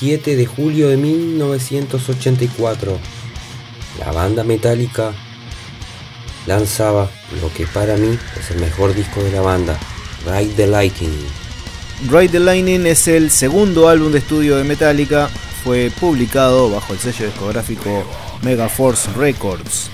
De 0.00 0.46
julio 0.46 0.90
de 0.90 0.96
1984, 0.96 2.98
la 3.98 4.12
banda 4.12 4.44
metálica 4.44 5.12
lanzaba 6.46 7.10
lo 7.42 7.52
que 7.52 7.66
para 7.66 7.96
mí 7.96 8.16
es 8.38 8.50
el 8.52 8.60
mejor 8.60 8.94
disco 8.94 9.20
de 9.24 9.32
la 9.32 9.40
banda, 9.40 9.76
Ride 10.24 10.54
the 10.54 10.68
Lightning. 10.68 11.26
Ride 12.08 12.28
the 12.28 12.38
Lightning 12.38 12.86
es 12.86 13.08
el 13.08 13.32
segundo 13.32 13.88
álbum 13.88 14.12
de 14.12 14.18
estudio 14.18 14.56
de 14.56 14.62
Metallica, 14.62 15.28
fue 15.64 15.90
publicado 15.98 16.70
bajo 16.70 16.92
el 16.92 17.00
sello 17.00 17.26
discográfico 17.26 18.04
Megaforce 18.42 19.10
Records. 19.14 19.90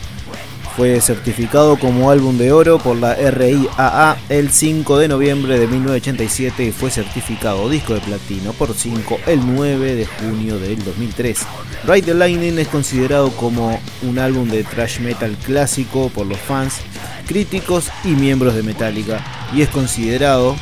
Fue 0.76 1.00
certificado 1.00 1.76
como 1.76 2.10
álbum 2.10 2.36
de 2.36 2.50
oro 2.50 2.78
por 2.78 2.96
la 2.96 3.14
RIAA 3.14 4.16
el 4.28 4.50
5 4.50 4.98
de 4.98 5.06
noviembre 5.06 5.58
de 5.58 5.68
1987 5.68 6.64
y 6.64 6.72
fue 6.72 6.90
certificado 6.90 7.68
disco 7.68 7.94
de 7.94 8.00
platino 8.00 8.52
por 8.52 8.74
5 8.74 9.20
el 9.26 9.46
9 9.46 9.94
de 9.94 10.06
junio 10.06 10.58
del 10.58 10.82
2003. 10.82 11.38
Ride 11.86 12.02
the 12.02 12.14
Lightning 12.14 12.58
es 12.58 12.66
considerado 12.66 13.30
como 13.36 13.80
un 14.02 14.18
álbum 14.18 14.48
de 14.48 14.64
thrash 14.64 14.98
metal 14.98 15.36
clásico 15.44 16.08
por 16.08 16.26
los 16.26 16.38
fans, 16.38 16.80
críticos 17.28 17.90
y 18.02 18.08
miembros 18.08 18.56
de 18.56 18.64
Metallica 18.64 19.24
y 19.54 19.62
es 19.62 19.68
considerado, 19.68 20.56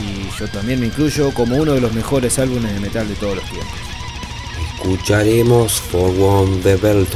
y 0.00 0.38
yo 0.38 0.48
también 0.48 0.80
me 0.80 0.86
incluyo, 0.86 1.32
como 1.32 1.56
uno 1.56 1.72
de 1.72 1.80
los 1.80 1.94
mejores 1.94 2.38
álbumes 2.38 2.74
de 2.74 2.80
metal 2.80 3.08
de 3.08 3.14
todos 3.14 3.36
los 3.36 3.44
tiempos. 3.46 3.78
Escucharemos 4.74 5.80
For 5.80 6.10
One 6.10 6.58
the 6.62 6.76
Bell 6.76 7.06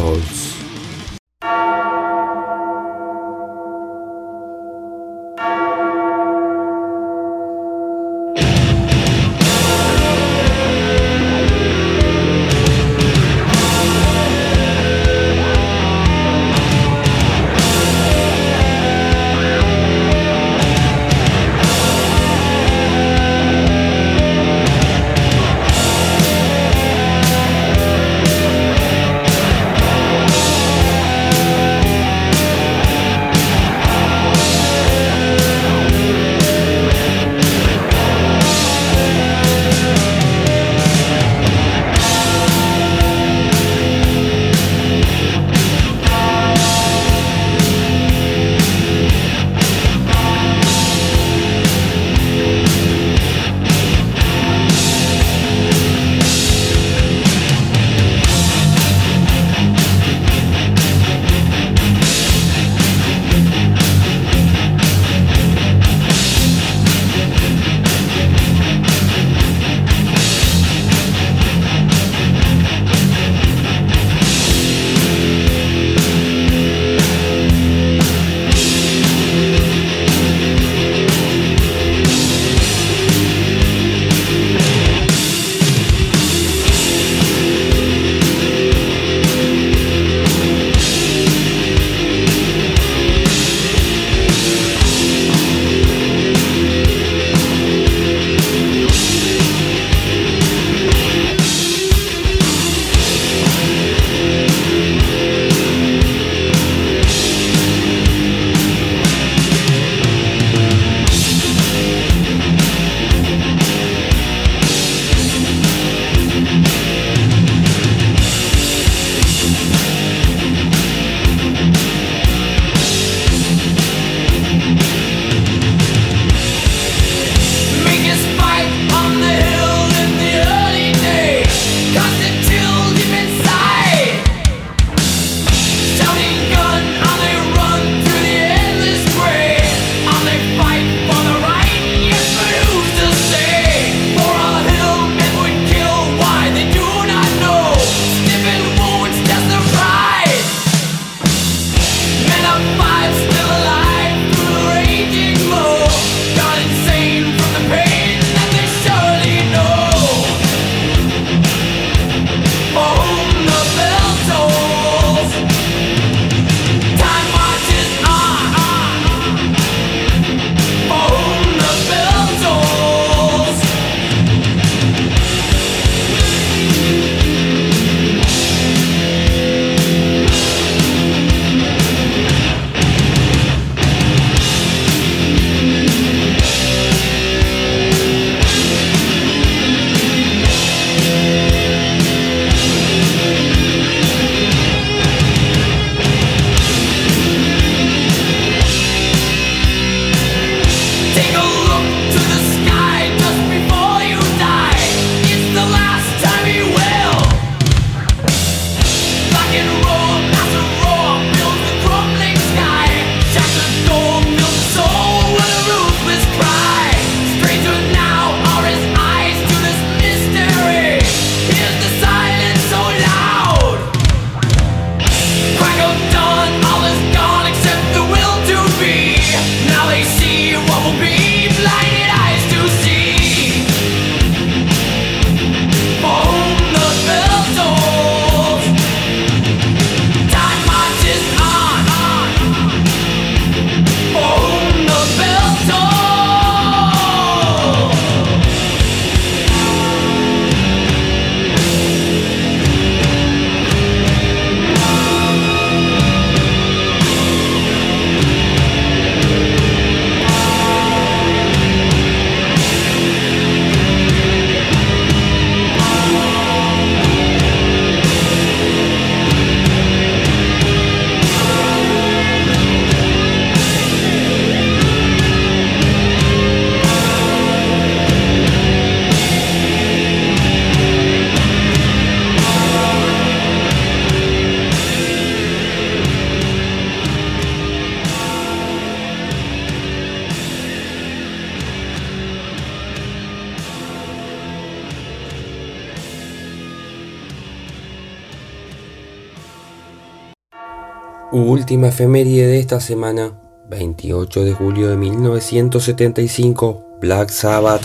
Última 301.74 301.88
efeméride 301.88 302.46
de 302.46 302.60
esta 302.60 302.78
semana, 302.78 303.32
28 303.68 304.44
de 304.44 304.52
julio 304.52 304.90
de 304.90 304.96
1975, 304.96 306.98
Black 307.00 307.30
Sabbath 307.30 307.82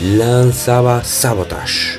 lanzaba 0.00 1.02
Sabotage. 1.02 1.98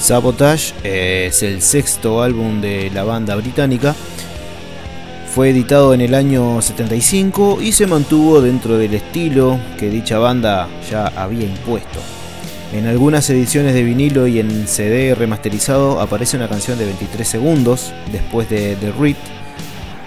Sabotage 0.00 0.72
es 0.84 1.42
el 1.42 1.60
sexto 1.60 2.22
álbum 2.22 2.62
de 2.62 2.90
la 2.94 3.04
banda 3.04 3.36
británica. 3.36 3.94
Fue 5.34 5.50
editado 5.50 5.92
en 5.92 6.00
el 6.00 6.14
año 6.14 6.62
75 6.62 7.58
y 7.60 7.72
se 7.72 7.86
mantuvo 7.86 8.40
dentro 8.40 8.78
del 8.78 8.94
estilo 8.94 9.60
que 9.78 9.90
dicha 9.90 10.18
banda 10.18 10.66
ya 10.90 11.08
había 11.08 11.44
impuesto. 11.44 11.97
En 12.78 12.86
algunas 12.86 13.28
ediciones 13.28 13.74
de 13.74 13.82
vinilo 13.82 14.28
y 14.28 14.38
en 14.38 14.68
CD 14.68 15.12
remasterizado 15.16 16.00
aparece 16.00 16.36
una 16.36 16.48
canción 16.48 16.78
de 16.78 16.84
23 16.84 17.26
segundos 17.26 17.92
después 18.12 18.48
de 18.48 18.76
The 18.76 18.92
Read, 18.92 19.16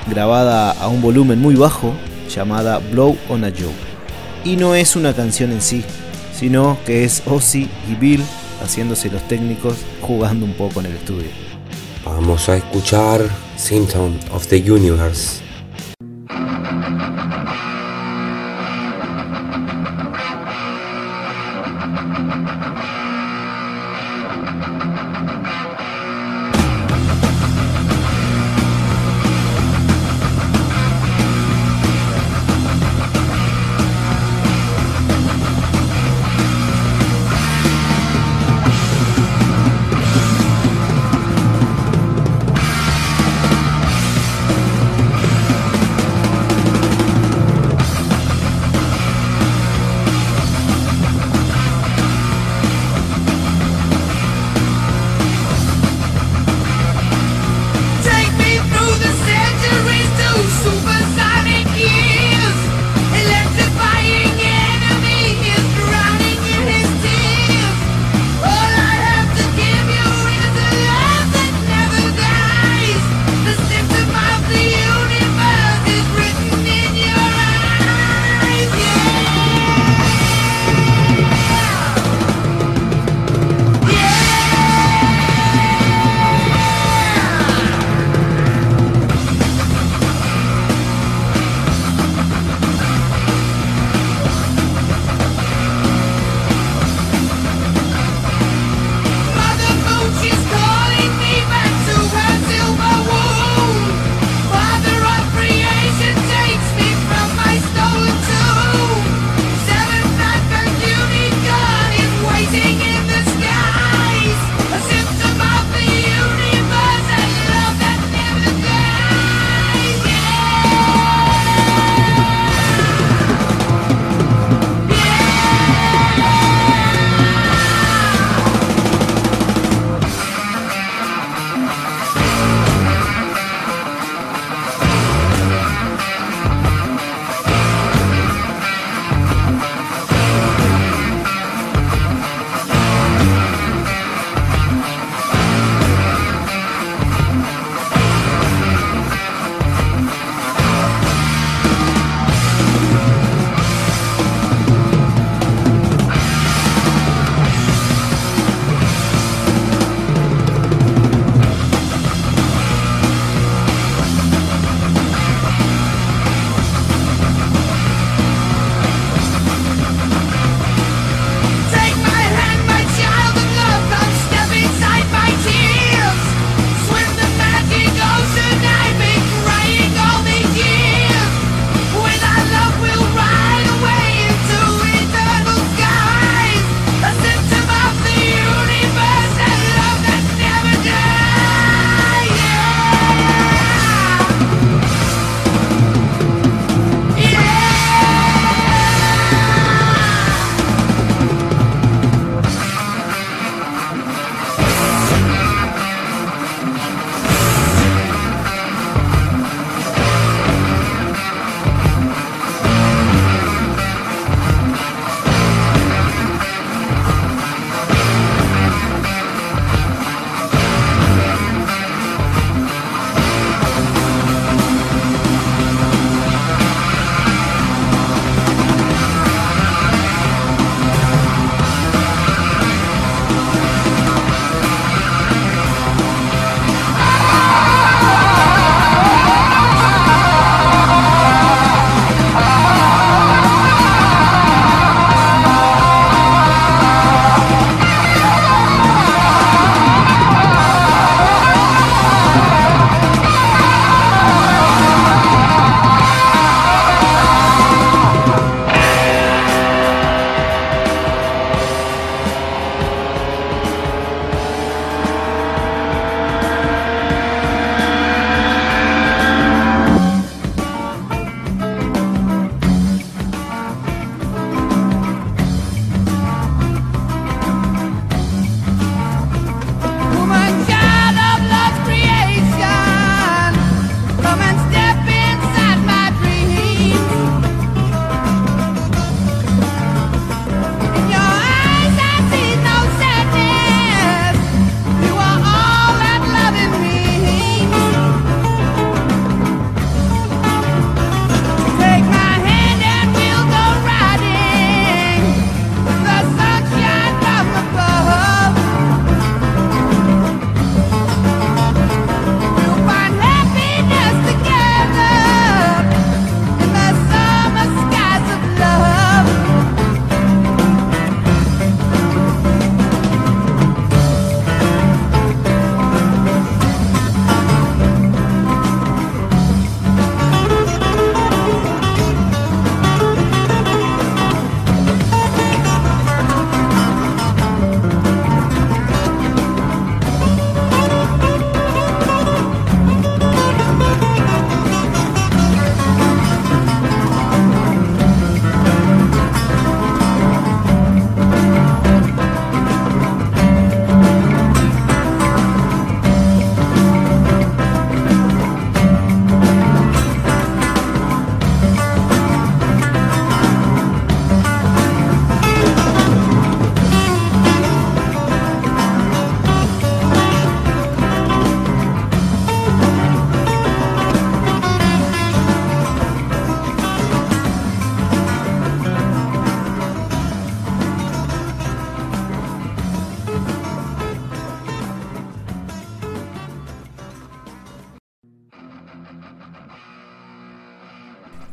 grabada 0.07 0.71
a 0.71 0.87
un 0.87 1.01
volumen 1.01 1.37
muy 1.37 1.55
bajo, 1.55 1.93
llamada 2.33 2.77
Blow 2.77 3.17
on 3.27 3.43
a 3.43 3.49
Joe. 3.49 3.73
Y 4.45 4.55
no 4.55 4.73
es 4.73 4.95
una 4.95 5.13
canción 5.13 5.51
en 5.51 5.61
sí, 5.61 5.83
sino 6.33 6.77
que 6.85 7.03
es 7.03 7.21
Ozzy 7.25 7.67
y 7.89 7.95
Bill 7.95 8.23
haciéndose 8.63 9.11
los 9.11 9.27
técnicos 9.27 9.75
jugando 9.99 10.45
un 10.45 10.53
poco 10.53 10.79
en 10.79 10.85
el 10.85 10.93
estudio. 10.93 11.27
Vamos 12.05 12.47
a 12.47 12.55
escuchar 12.55 13.19
Symptom 13.57 14.13
of 14.31 14.47
the 14.47 14.71
Universe. 14.71 15.50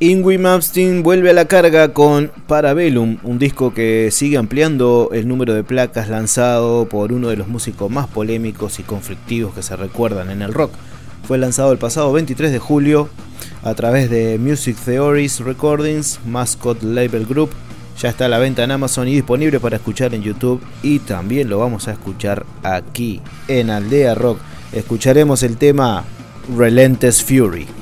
Ingrid 0.08 0.40
Malmsteen 0.40 1.02
vuelve 1.02 1.28
a 1.28 1.34
la 1.34 1.44
carga 1.44 1.92
con 1.92 2.32
Parabellum, 2.46 3.18
un 3.24 3.38
disco 3.38 3.74
que 3.74 4.08
sigue 4.10 4.38
ampliando 4.38 5.10
el 5.12 5.28
número 5.28 5.52
de 5.52 5.64
placas 5.64 6.08
lanzado 6.08 6.88
por 6.88 7.12
uno 7.12 7.28
de 7.28 7.36
los 7.36 7.46
músicos 7.46 7.90
más 7.90 8.06
polémicos 8.06 8.78
y 8.78 8.84
conflictivos 8.84 9.52
que 9.52 9.62
se 9.62 9.76
recuerdan 9.76 10.30
en 10.30 10.40
el 10.40 10.54
rock. 10.54 10.72
Fue 11.24 11.36
lanzado 11.36 11.72
el 11.72 11.78
pasado 11.78 12.10
23 12.14 12.50
de 12.52 12.58
julio 12.58 13.10
a 13.62 13.74
través 13.74 14.08
de 14.08 14.38
Music 14.38 14.78
Theories 14.82 15.40
Recordings, 15.40 16.20
Mascot 16.24 16.82
Label 16.82 17.26
Group. 17.26 17.50
Ya 18.00 18.08
está 18.08 18.24
a 18.24 18.28
la 18.28 18.38
venta 18.38 18.64
en 18.64 18.70
Amazon 18.70 19.08
y 19.08 19.14
disponible 19.14 19.60
para 19.60 19.76
escuchar 19.76 20.14
en 20.14 20.22
YouTube 20.22 20.62
y 20.82 21.00
también 21.00 21.50
lo 21.50 21.58
vamos 21.58 21.86
a 21.86 21.92
escuchar 21.92 22.46
aquí 22.62 23.20
en 23.46 23.68
Aldea 23.68 24.14
Rock. 24.14 24.38
Escucharemos 24.72 25.42
el 25.42 25.58
tema 25.58 26.02
Relentless 26.56 27.22
Fury. 27.22 27.77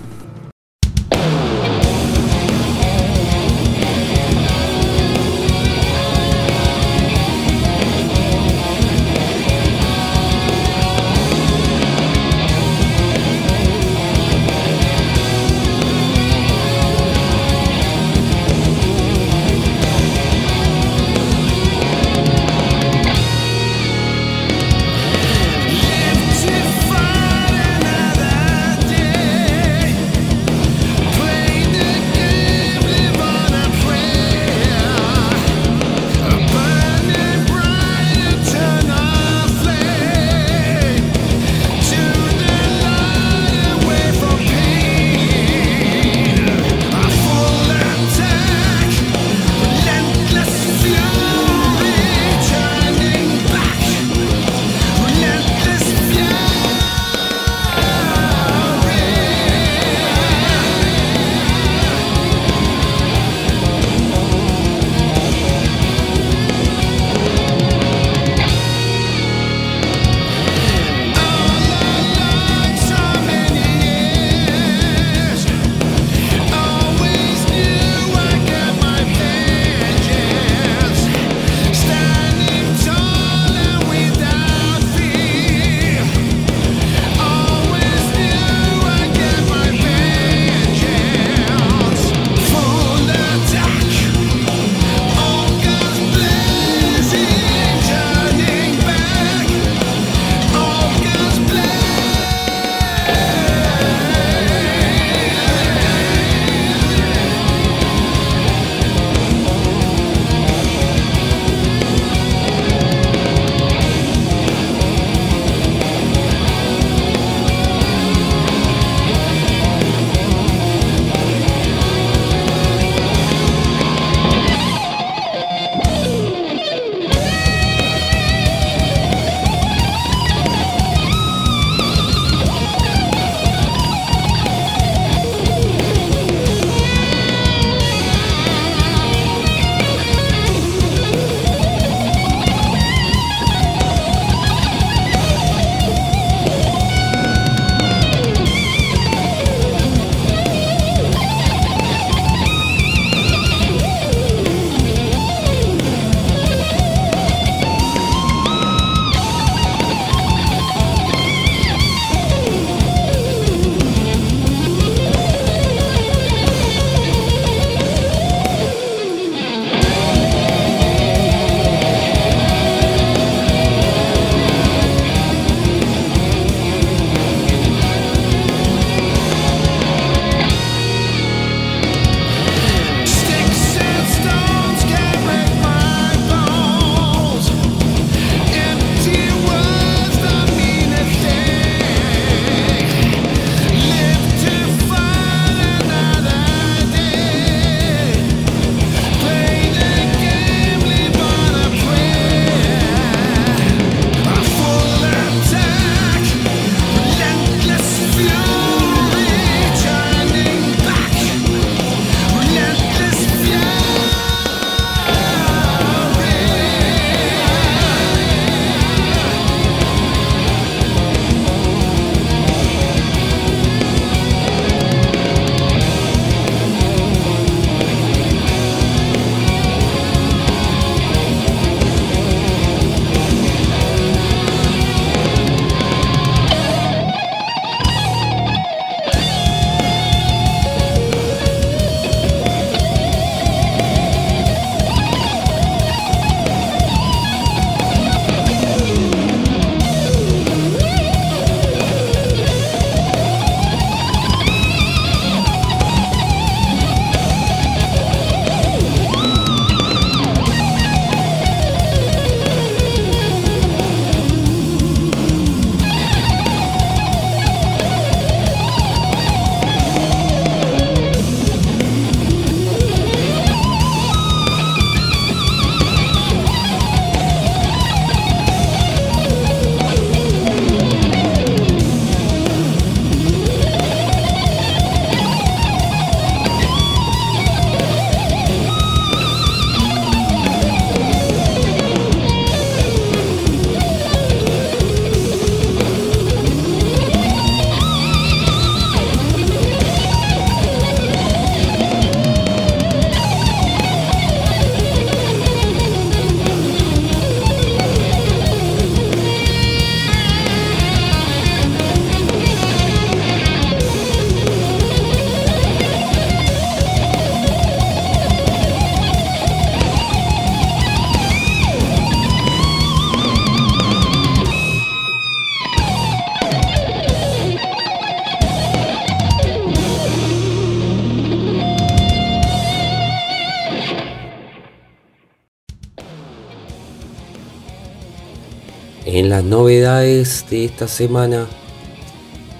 Las 339.37 339.45
novedades 339.45 340.47
de 340.49 340.65
esta 340.65 340.89
semana, 340.89 341.47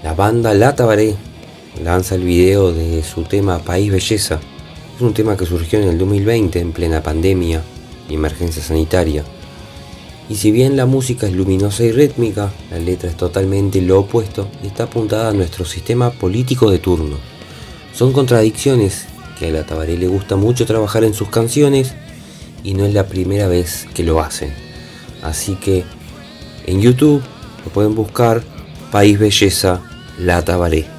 la 0.03 0.13
banda 0.13 0.53
La 0.53 0.75
Tabaré 0.75 1.15
lanza 1.83 2.13
el 2.13 2.21
video 2.21 2.71
de 2.71 3.01
su 3.01 3.23
tema 3.23 3.57
País 3.57 3.91
Belleza. 3.91 4.39
Es 4.95 5.01
un 5.01 5.15
tema 5.15 5.35
que 5.35 5.47
surgió 5.47 5.79
en 5.79 5.87
el 5.87 5.97
2020 5.97 6.59
en 6.59 6.73
plena 6.73 7.01
pandemia 7.01 7.63
y 8.07 8.13
emergencia 8.13 8.61
sanitaria. 8.61 9.23
Y 10.29 10.35
si 10.35 10.51
bien 10.51 10.77
la 10.77 10.85
música 10.85 11.25
es 11.25 11.33
luminosa 11.33 11.83
y 11.83 11.91
rítmica, 11.91 12.51
la 12.69 12.77
letra 12.77 13.09
es 13.09 13.17
totalmente 13.17 13.81
lo 13.81 14.01
opuesto 14.01 14.47
y 14.63 14.67
está 14.67 14.83
apuntada 14.83 15.29
a 15.29 15.33
nuestro 15.33 15.65
sistema 15.65 16.11
político 16.11 16.69
de 16.69 16.77
turno. 16.77 17.17
Son 17.91 18.13
contradicciones 18.13 19.07
que 19.39 19.47
a 19.47 19.51
la 19.51 19.65
Tabaré 19.65 19.97
le 19.97 20.07
gusta 20.07 20.35
mucho 20.35 20.67
trabajar 20.67 21.03
en 21.03 21.15
sus 21.15 21.29
canciones 21.29 21.95
y 22.63 22.75
no 22.75 22.85
es 22.85 22.93
la 22.93 23.07
primera 23.07 23.47
vez 23.47 23.87
que 23.95 24.03
lo 24.03 24.21
hacen. 24.21 24.53
Así 25.23 25.55
que 25.55 25.83
en 26.67 26.81
YouTube 26.81 27.23
lo 27.65 27.71
pueden 27.71 27.95
buscar 27.95 28.43
País 28.91 29.17
Belleza 29.17 29.81
La 30.19 30.45
Tabaré. 30.45 30.96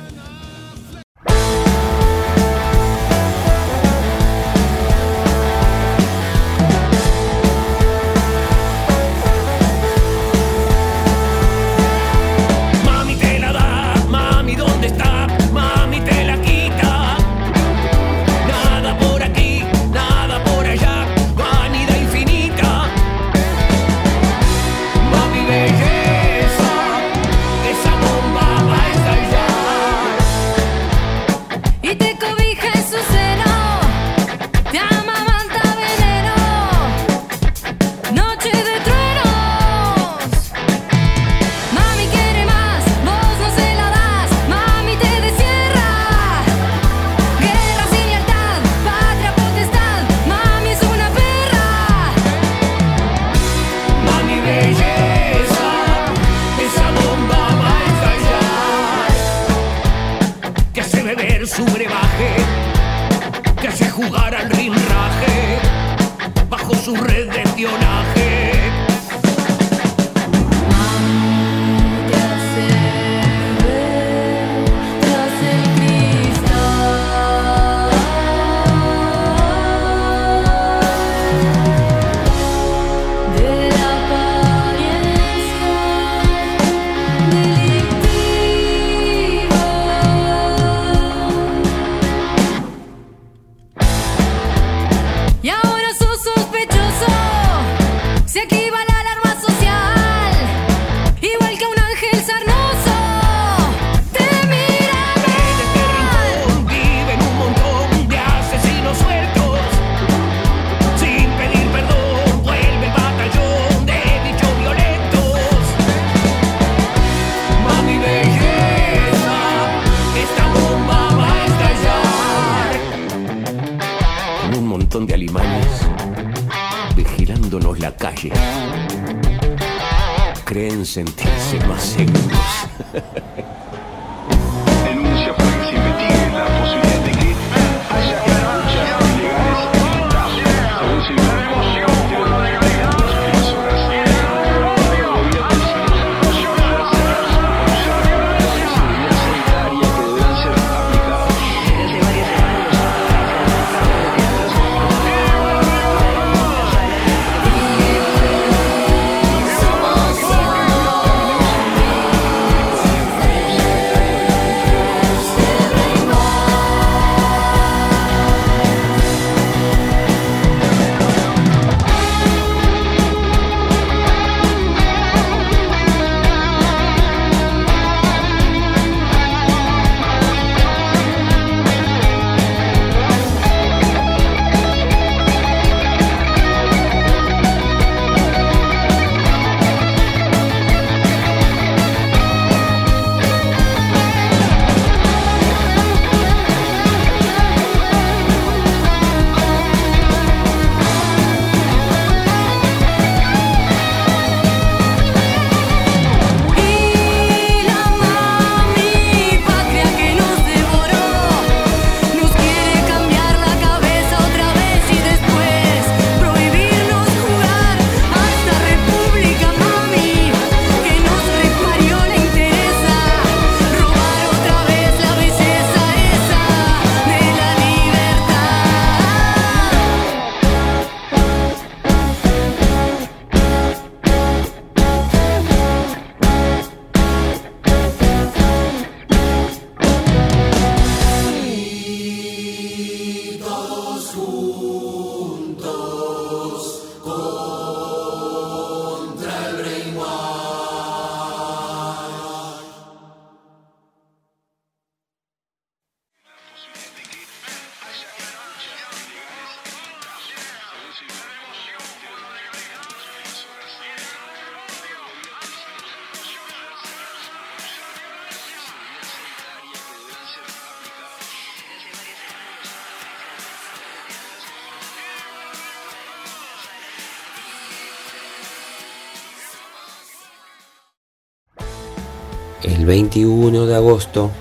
El 282.62 282.86
21 282.86 283.66
de 283.66 283.76
agosto, 283.76 284.32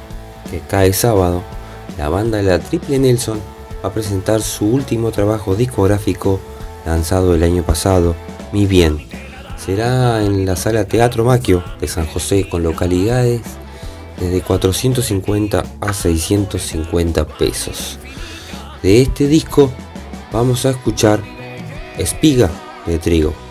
que 0.49 0.59
cae 0.61 0.91
sábado, 0.93 1.43
la 1.99 2.09
banda 2.09 2.37
de 2.37 2.43
La 2.43 2.59
Triple 2.59 2.97
Nelson 2.97 3.56
a 3.83 3.91
presentar 3.91 4.41
su 4.41 4.65
último 4.65 5.11
trabajo 5.11 5.55
discográfico 5.55 6.39
lanzado 6.85 7.35
el 7.35 7.43
año 7.43 7.63
pasado, 7.63 8.15
Mi 8.51 8.65
Bien. 8.65 8.97
Será 9.57 10.23
en 10.23 10.45
la 10.45 10.55
sala 10.55 10.85
Teatro 10.85 11.25
Maquio 11.25 11.63
de 11.79 11.87
San 11.87 12.05
José 12.05 12.47
con 12.47 12.63
localidades 12.63 13.41
desde 14.19 14.41
450 14.41 15.63
a 15.81 15.93
650 15.93 17.27
pesos. 17.27 17.99
De 18.81 19.01
este 19.01 19.27
disco 19.27 19.71
vamos 20.31 20.65
a 20.65 20.71
escuchar 20.71 21.19
Espiga 21.97 22.49
de 22.85 22.99
Trigo. 22.99 23.46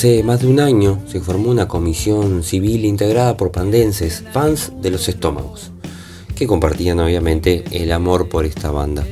Hace 0.00 0.22
más 0.22 0.40
de 0.40 0.46
un 0.46 0.60
año 0.60 0.98
se 1.06 1.20
formó 1.20 1.50
una 1.50 1.68
comisión 1.68 2.42
civil 2.42 2.86
integrada 2.86 3.36
por 3.36 3.52
pandenses, 3.52 4.24
fans 4.32 4.72
de 4.80 4.90
los 4.90 5.10
estómagos, 5.10 5.72
que 6.34 6.46
compartían 6.46 7.00
obviamente 7.00 7.64
el 7.70 7.92
amor 7.92 8.30
por 8.30 8.46
esta 8.46 8.70
banda. 8.70 9.06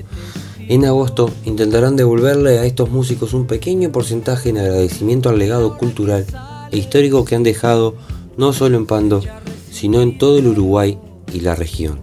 En 0.66 0.86
agosto 0.86 1.31
intentarán 1.44 1.97
devolverle 1.97 2.59
a 2.59 2.65
estos 2.65 2.89
músicos 2.89 3.35
un 3.35 3.47
pequeño 3.47 3.93
porcentaje 3.93 4.48
en 4.48 4.56
agradecimiento 4.56 5.28
al 5.28 5.39
legado 5.39 5.77
cultural 5.77 6.24
e 6.73 6.78
histórico 6.78 7.27
que 7.27 7.35
han 7.35 7.43
dejado 7.43 7.94
no 8.39 8.55
solo 8.55 8.78
en 8.78 8.86
Pando, 8.86 9.23
sino 9.70 10.01
en 10.01 10.16
todo 10.16 10.39
el 10.39 10.47
Uruguay 10.47 10.98
y 11.35 11.40
la 11.40 11.55
región. 11.55 12.01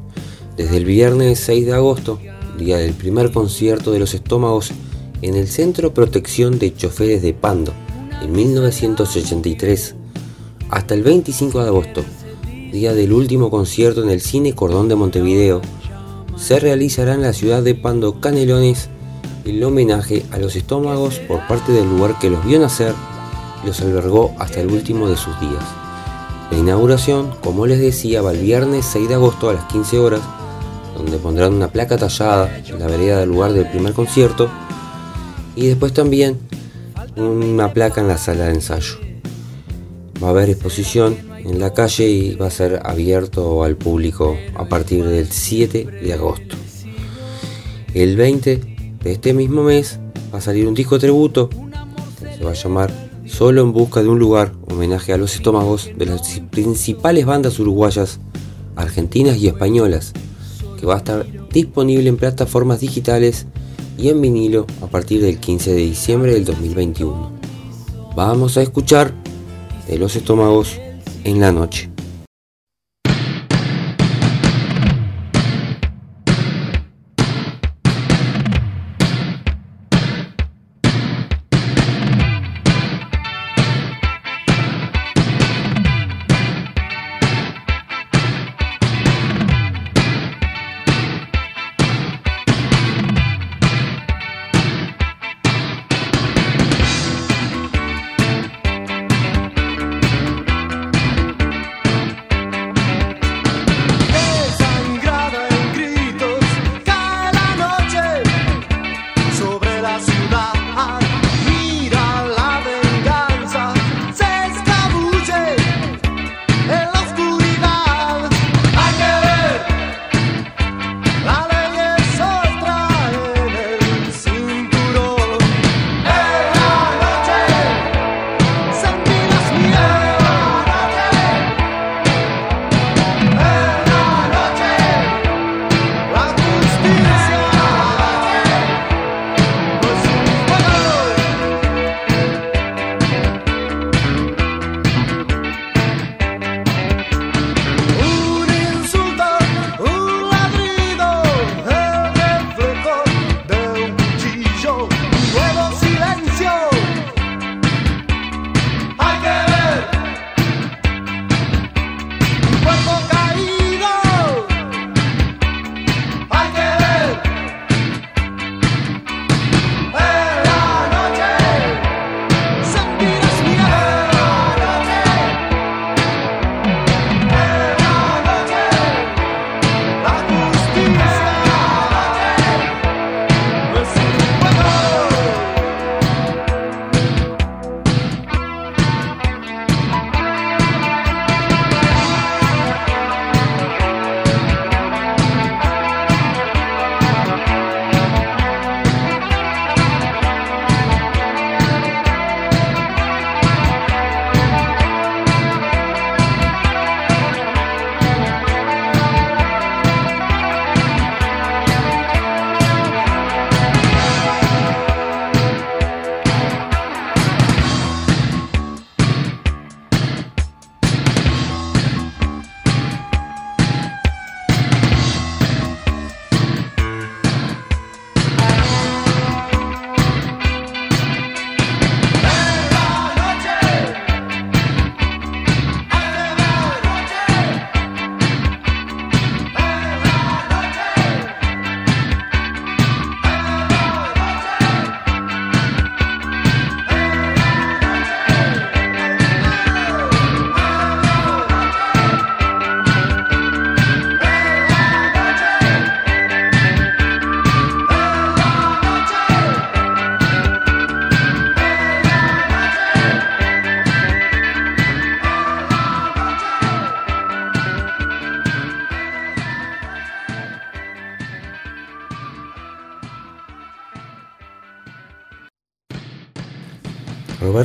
Desde 0.58 0.78
el 0.78 0.86
viernes 0.86 1.40
6 1.40 1.66
de 1.66 1.74
agosto, 1.74 2.20
día 2.60 2.78
del 2.78 2.94
primer 2.94 3.32
concierto 3.32 3.92
de 3.92 3.98
los 3.98 4.14
estómagos 4.14 4.70
en 5.24 5.34
el 5.34 5.48
Centro 5.48 5.92
Protección 5.92 6.60
de 6.60 6.76
Choferes 6.76 7.24
de 7.24 7.34
Pando, 7.34 7.74
en 8.22 8.32
1983 8.32 9.96
hasta 10.70 10.94
el 10.94 11.04
25 11.04 11.62
de 11.62 11.68
agosto, 11.68 12.04
día 12.72 12.94
del 12.94 13.14
último 13.14 13.50
concierto 13.50 14.04
en 14.04 14.10
el 14.10 14.22
Cine 14.22 14.54
Cordón 14.54 14.88
de 14.88 14.96
Montevideo, 14.96 15.62
se 16.36 16.60
realizará 16.60 17.14
en 17.14 17.22
la 17.22 17.34
ciudad 17.34 17.64
de 17.64 17.76
Pando 17.76 18.20
Canelones 18.20 18.90
el 19.46 19.64
homenaje 19.64 20.26
a 20.32 20.38
los 20.38 20.56
estómagos 20.56 21.20
por 21.20 21.46
parte 21.48 21.72
del 21.72 21.90
lugar 21.90 22.18
que 22.20 22.30
los 22.30 22.44
vio 22.46 22.60
nacer 22.60 22.94
y 23.64 23.68
los 23.68 23.80
albergó 23.82 24.34
hasta 24.40 24.62
el 24.62 24.72
último 24.72 25.08
de 25.08 25.18
sus 25.18 25.40
días. 25.40 25.64
La 26.52 26.58
inauguración, 26.58 27.32
como 27.44 27.68
les 27.68 27.80
decía, 27.80 28.22
va 28.22 28.32
el 28.32 28.42
viernes 28.42 28.86
6 28.86 29.08
de 29.08 29.16
agosto 29.16 29.50
a 29.50 29.54
las 29.54 29.66
15 29.66 30.00
horas, 30.00 30.22
donde 30.98 31.18
pondrán 31.18 31.54
una 31.54 31.68
placa 31.68 31.98
tallada 31.98 32.58
en 32.58 32.80
la 32.80 32.88
vereda 32.88 33.20
del 33.20 33.30
lugar 33.30 33.54
del 33.54 33.70
primer 33.70 33.94
concierto 33.94 34.50
y 35.56 35.68
después 35.68 35.94
también 35.94 36.40
una 37.16 37.74
placa 37.74 38.02
en 38.02 38.08
la 38.08 38.18
sala 38.18 38.46
de 38.46 38.56
ensayo. 38.56 38.96
Va 40.24 40.28
a 40.28 40.32
haber 40.32 40.50
exposición 40.50 41.18
en 41.44 41.60
la 41.60 41.74
calle 41.74 42.10
y 42.10 42.36
va 42.36 42.48
a 42.48 42.52
ser 42.52 42.82
abierto 42.84 43.64
al 43.64 43.76
público 43.76 44.38
a 44.56 44.66
partir 44.66 45.06
del 45.06 45.32
7 45.32 45.86
de 45.86 46.14
agosto. 46.14 46.56
El 47.94 48.16
20 48.18 48.62
de 49.04 49.12
este 49.12 49.34
mismo 49.34 49.64
mes 49.64 50.00
va 50.34 50.40
a 50.40 50.42
salir 50.42 50.68
un 50.68 50.74
disco 50.74 51.00
tributo 51.00 51.50
se 52.38 52.44
va 52.44 52.52
a 52.52 52.56
llamar 52.56 53.06
Solo 53.26 53.64
en 53.64 53.74
busca 53.74 54.04
de 54.04 54.10
un 54.10 54.20
lugar, 54.20 54.54
homenaje 54.70 55.12
a 55.12 55.18
los 55.18 55.34
estómagos 55.34 55.90
de 55.98 56.06
las 56.06 56.42
principales 56.52 57.26
bandas 57.26 57.58
uruguayas, 57.60 58.20
argentinas 58.76 59.38
y 59.38 59.48
españolas, 59.48 60.14
que 60.80 60.86
va 60.86 60.94
a 60.94 60.98
estar 61.00 61.26
disponible 61.52 62.08
en 62.08 62.18
plataformas 62.18 62.82
digitales 62.82 63.48
y 63.98 64.10
en 64.10 64.22
vinilo 64.22 64.66
a 64.82 64.88
partir 64.88 65.22
del 65.22 65.40
15 65.40 65.74
de 65.74 65.82
diciembre 65.82 66.34
del 66.34 66.46
2021. 66.46 67.32
Vamos 68.16 68.58
a 68.58 68.62
escuchar 68.62 69.14
de 69.88 69.98
los 69.98 70.16
estómagos 70.16 70.80
en 71.24 71.40
la 71.40 71.52
noche. 71.52 71.95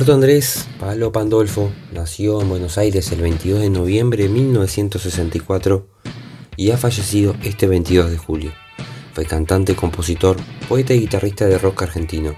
Roberto 0.01 0.15
Andrés 0.15 0.67
Palo 0.79 1.11
Pandolfo 1.11 1.71
nació 1.91 2.41
en 2.41 2.49
Buenos 2.49 2.79
Aires 2.79 3.11
el 3.11 3.21
22 3.21 3.59
de 3.59 3.69
noviembre 3.69 4.23
de 4.23 4.29
1964 4.29 5.87
y 6.55 6.71
ha 6.71 6.77
fallecido 6.77 7.35
este 7.43 7.67
22 7.67 8.09
de 8.09 8.17
julio. 8.17 8.51
Fue 9.13 9.25
cantante, 9.25 9.75
compositor, 9.75 10.37
poeta 10.67 10.95
y 10.95 11.01
guitarrista 11.01 11.45
de 11.45 11.59
rock 11.59 11.83
argentino. 11.83 12.33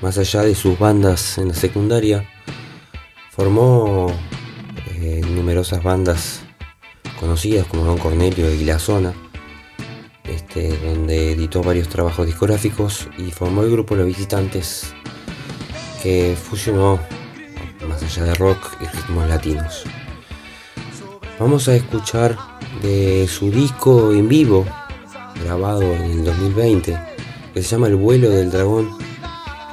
Más 0.00 0.16
allá 0.16 0.40
de 0.40 0.54
sus 0.54 0.78
bandas 0.78 1.36
en 1.36 1.48
la 1.48 1.54
secundaria, 1.54 2.26
formó 3.32 4.10
eh, 4.94 5.20
numerosas 5.34 5.82
bandas 5.82 6.40
conocidas 7.18 7.66
como 7.66 7.84
Don 7.84 7.98
Cornelio 7.98 8.50
y 8.50 8.64
La 8.64 8.78
Zona, 8.78 9.12
este, 10.24 10.74
donde 10.78 11.32
editó 11.32 11.62
varios 11.62 11.90
trabajos 11.90 12.24
discográficos 12.24 13.08
y 13.18 13.30
formó 13.30 13.62
el 13.62 13.70
grupo 13.70 13.94
Los 13.94 14.06
Visitantes 14.06 14.94
que 16.02 16.36
fusionó 16.36 16.98
más 17.88 18.02
allá 18.02 18.24
de 18.24 18.34
rock 18.34 18.76
y 18.80 18.86
ritmos 18.86 19.28
latinos. 19.28 19.84
Vamos 21.38 21.68
a 21.68 21.74
escuchar 21.74 22.36
de 22.82 23.26
su 23.28 23.50
disco 23.50 24.12
en 24.12 24.28
vivo 24.28 24.66
grabado 25.42 25.82
en 25.82 26.02
el 26.02 26.24
2020 26.24 26.98
que 27.54 27.62
se 27.62 27.68
llama 27.70 27.88
El 27.88 27.96
vuelo 27.96 28.30
del 28.30 28.50
dragón, 28.50 28.90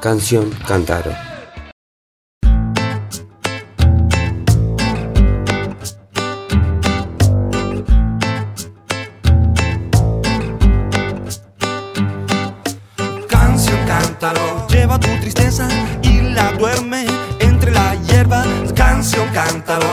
canción 0.01 0.49
Cantaro. 0.67 1.26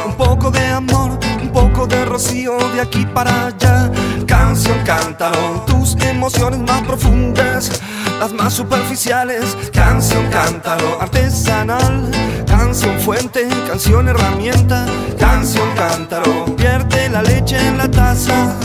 Un 0.06 0.14
poco 0.16 0.50
de 0.50 0.66
amor, 0.66 1.18
un 1.42 1.48
poco 1.50 1.86
de 1.86 2.04
rocío 2.04 2.56
de 2.74 2.80
aquí 2.80 3.06
para 3.06 3.46
allá. 3.46 3.90
Canción 4.26 4.78
cántalo, 4.84 5.64
tus 5.66 5.96
emociones 6.02 6.60
más 6.60 6.82
profundas, 6.82 7.80
las 8.18 8.32
más 8.32 8.54
superficiales. 8.54 9.56
Canción 9.72 10.26
cántalo, 10.30 11.00
artesanal, 11.00 12.10
canción 12.46 12.98
fuente, 13.00 13.48
canción 13.66 14.08
herramienta. 14.08 14.86
Canción 15.18 15.68
cántalo, 15.76 16.46
vierte 16.56 17.08
la 17.08 17.22
leche 17.22 17.58
en 17.58 17.78
la 17.78 17.90
taza 17.90 18.56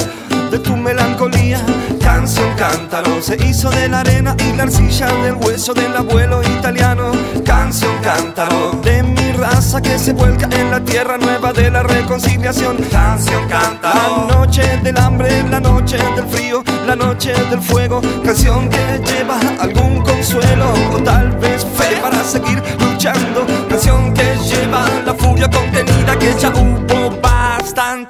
de 0.50 0.60
tu 0.60 0.76
melancolía. 0.76 1.60
Canción 2.02 2.50
cántaro 2.56 3.22
se 3.22 3.36
hizo 3.46 3.70
de 3.70 3.88
la 3.88 4.00
arena 4.02 4.36
y 4.40 4.56
la 4.56 4.64
arcilla 4.64 5.08
del 5.24 5.36
hueso 5.36 5.74
del 5.74 5.96
abuelo 5.96 6.42
italiano. 6.42 7.12
Canción 7.46 7.96
cántaro 8.02 8.80
de 8.84 9.04
mi 9.04 9.32
raza 9.34 9.82
que 9.82 9.98
se 10.00 10.14
vuelca 10.14 10.48
en 10.52 10.72
la 10.72 10.80
tierra 10.80 11.18
nueva 11.18 11.54
de 11.54 11.70
la 11.70 11.84
reconciliación. 11.84 12.78
Canción 12.92 13.48
cántaro. 13.48 14.28
La 14.28 14.36
noche 14.36 14.64
del 14.84 14.98
hambre, 14.98 15.44
la 15.50 15.60
noche 15.60 15.98
del 16.16 16.28
frío, 16.28 16.64
la 16.88 16.96
noche 16.96 17.34
del 17.50 17.62
fuego. 17.62 18.02
Canción 18.24 18.70
que 18.70 19.02
lleva 19.06 19.40
algún 19.60 20.02
consuelo 20.02 20.74
o 20.94 20.98
tal 21.04 21.32
vez 21.38 21.66
fe 21.78 21.98
para 22.02 22.24
seguir 22.24 22.62
luchando. 22.80 23.46
Canción 23.70 24.14
que 24.14 24.36
lleva 24.46 24.86
la 25.06 25.14
furia 25.14 25.50
contenida 25.50 26.18
que 26.18 26.34
ya 26.40 26.52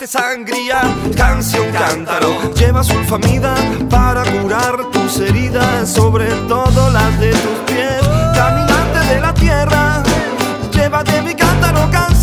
sangría. 0.08 0.82
Canción 1.16 1.72
cántaro, 1.72 2.54
lleva 2.56 2.84
sulfamida 2.84 3.54
para 3.90 4.24
curar 4.42 4.90
tus 4.92 5.20
heridas, 5.20 5.88
sobre 5.90 6.26
todo 6.48 6.90
las 6.90 7.20
de 7.20 7.30
tus 7.32 7.58
pies. 7.68 8.02
Caminante 8.34 9.00
de 9.14 9.22
la 9.22 9.34
tierra, 9.34 10.04
llévate 10.72 11.22
mi 11.22 11.36
cántaro 11.36 11.88
canción, 11.92 12.19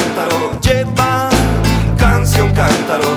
cántaro, 0.00 0.60
lleva 0.60 1.28
canción 1.98 2.48
cántaro, 2.54 3.10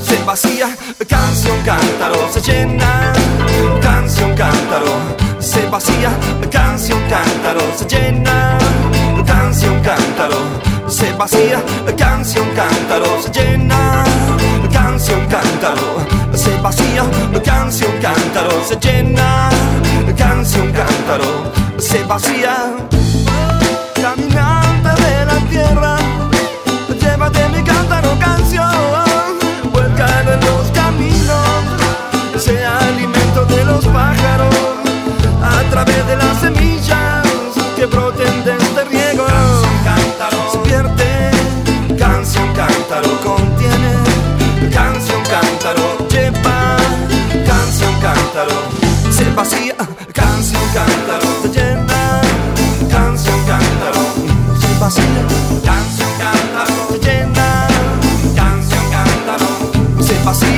se 0.00 0.16
vacía, 0.24 0.68
canción 1.08 1.58
cántaro, 1.64 2.28
se 2.32 2.40
llena, 2.40 3.12
canción 3.80 4.34
cántaro, 4.34 4.94
se 5.40 5.66
vacía, 5.68 6.10
canción 6.50 7.00
cántaro, 7.08 7.60
se 7.76 7.84
llena, 7.86 8.58
canción 9.26 9.80
cántaro, 9.82 10.38
se 10.88 11.12
vacía, 11.12 11.62
canción 11.96 12.48
cántaro, 12.54 13.22
se 13.22 13.30
llena, 13.32 14.04
canción 14.72 15.26
cántaro, 15.26 16.06
se 16.34 16.56
vacía, 16.60 17.04
canción 17.44 17.92
cántaro, 18.00 18.64
se 18.64 18.76
llena, 18.76 19.48
canción 20.16 20.72
cántaro, 20.72 21.52
se 21.78 22.02
vacía. 22.04 22.97
Llévate 27.28 27.48
mi 27.56 27.62
cántaro 27.62 28.18
canción, 28.18 28.70
vuélcalo 29.72 30.32
en 30.32 30.40
los 30.40 30.70
caminos, 30.72 31.64
sea 32.36 32.78
alimento 32.78 33.44
de 33.46 33.64
los 33.64 33.84
pájaros, 33.86 34.54
a 35.42 35.62
través 35.70 36.06
de 36.06 36.16
las 36.16 36.40
semillas 36.40 37.26
que 37.76 37.86
broten 37.86 38.44
de 38.44 38.52
este 38.56 38.84
riego. 38.84 39.26
Se 40.52 40.58
pierde, 40.58 41.30
canción 41.98 42.52
cántaro 42.54 43.20
contiene, 43.22 43.94
canción 44.72 45.22
cántaro 45.24 46.08
lleva, 46.08 46.76
canción 47.46 47.92
cántaro 48.00 48.56
se 49.10 49.30
vacía, 49.34 49.76
canción 50.12 50.62
cántaro 50.72 51.26
se 51.42 51.48
llena, 51.48 52.20
canción 52.90 53.38
cántaro 53.46 54.00
se 54.60 54.78
vacía, 54.78 55.67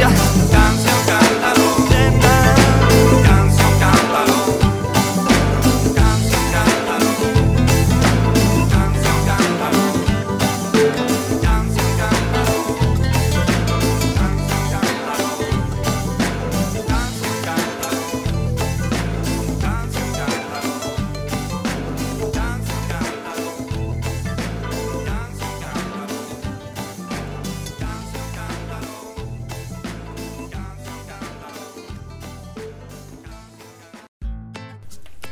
se 0.09 0.30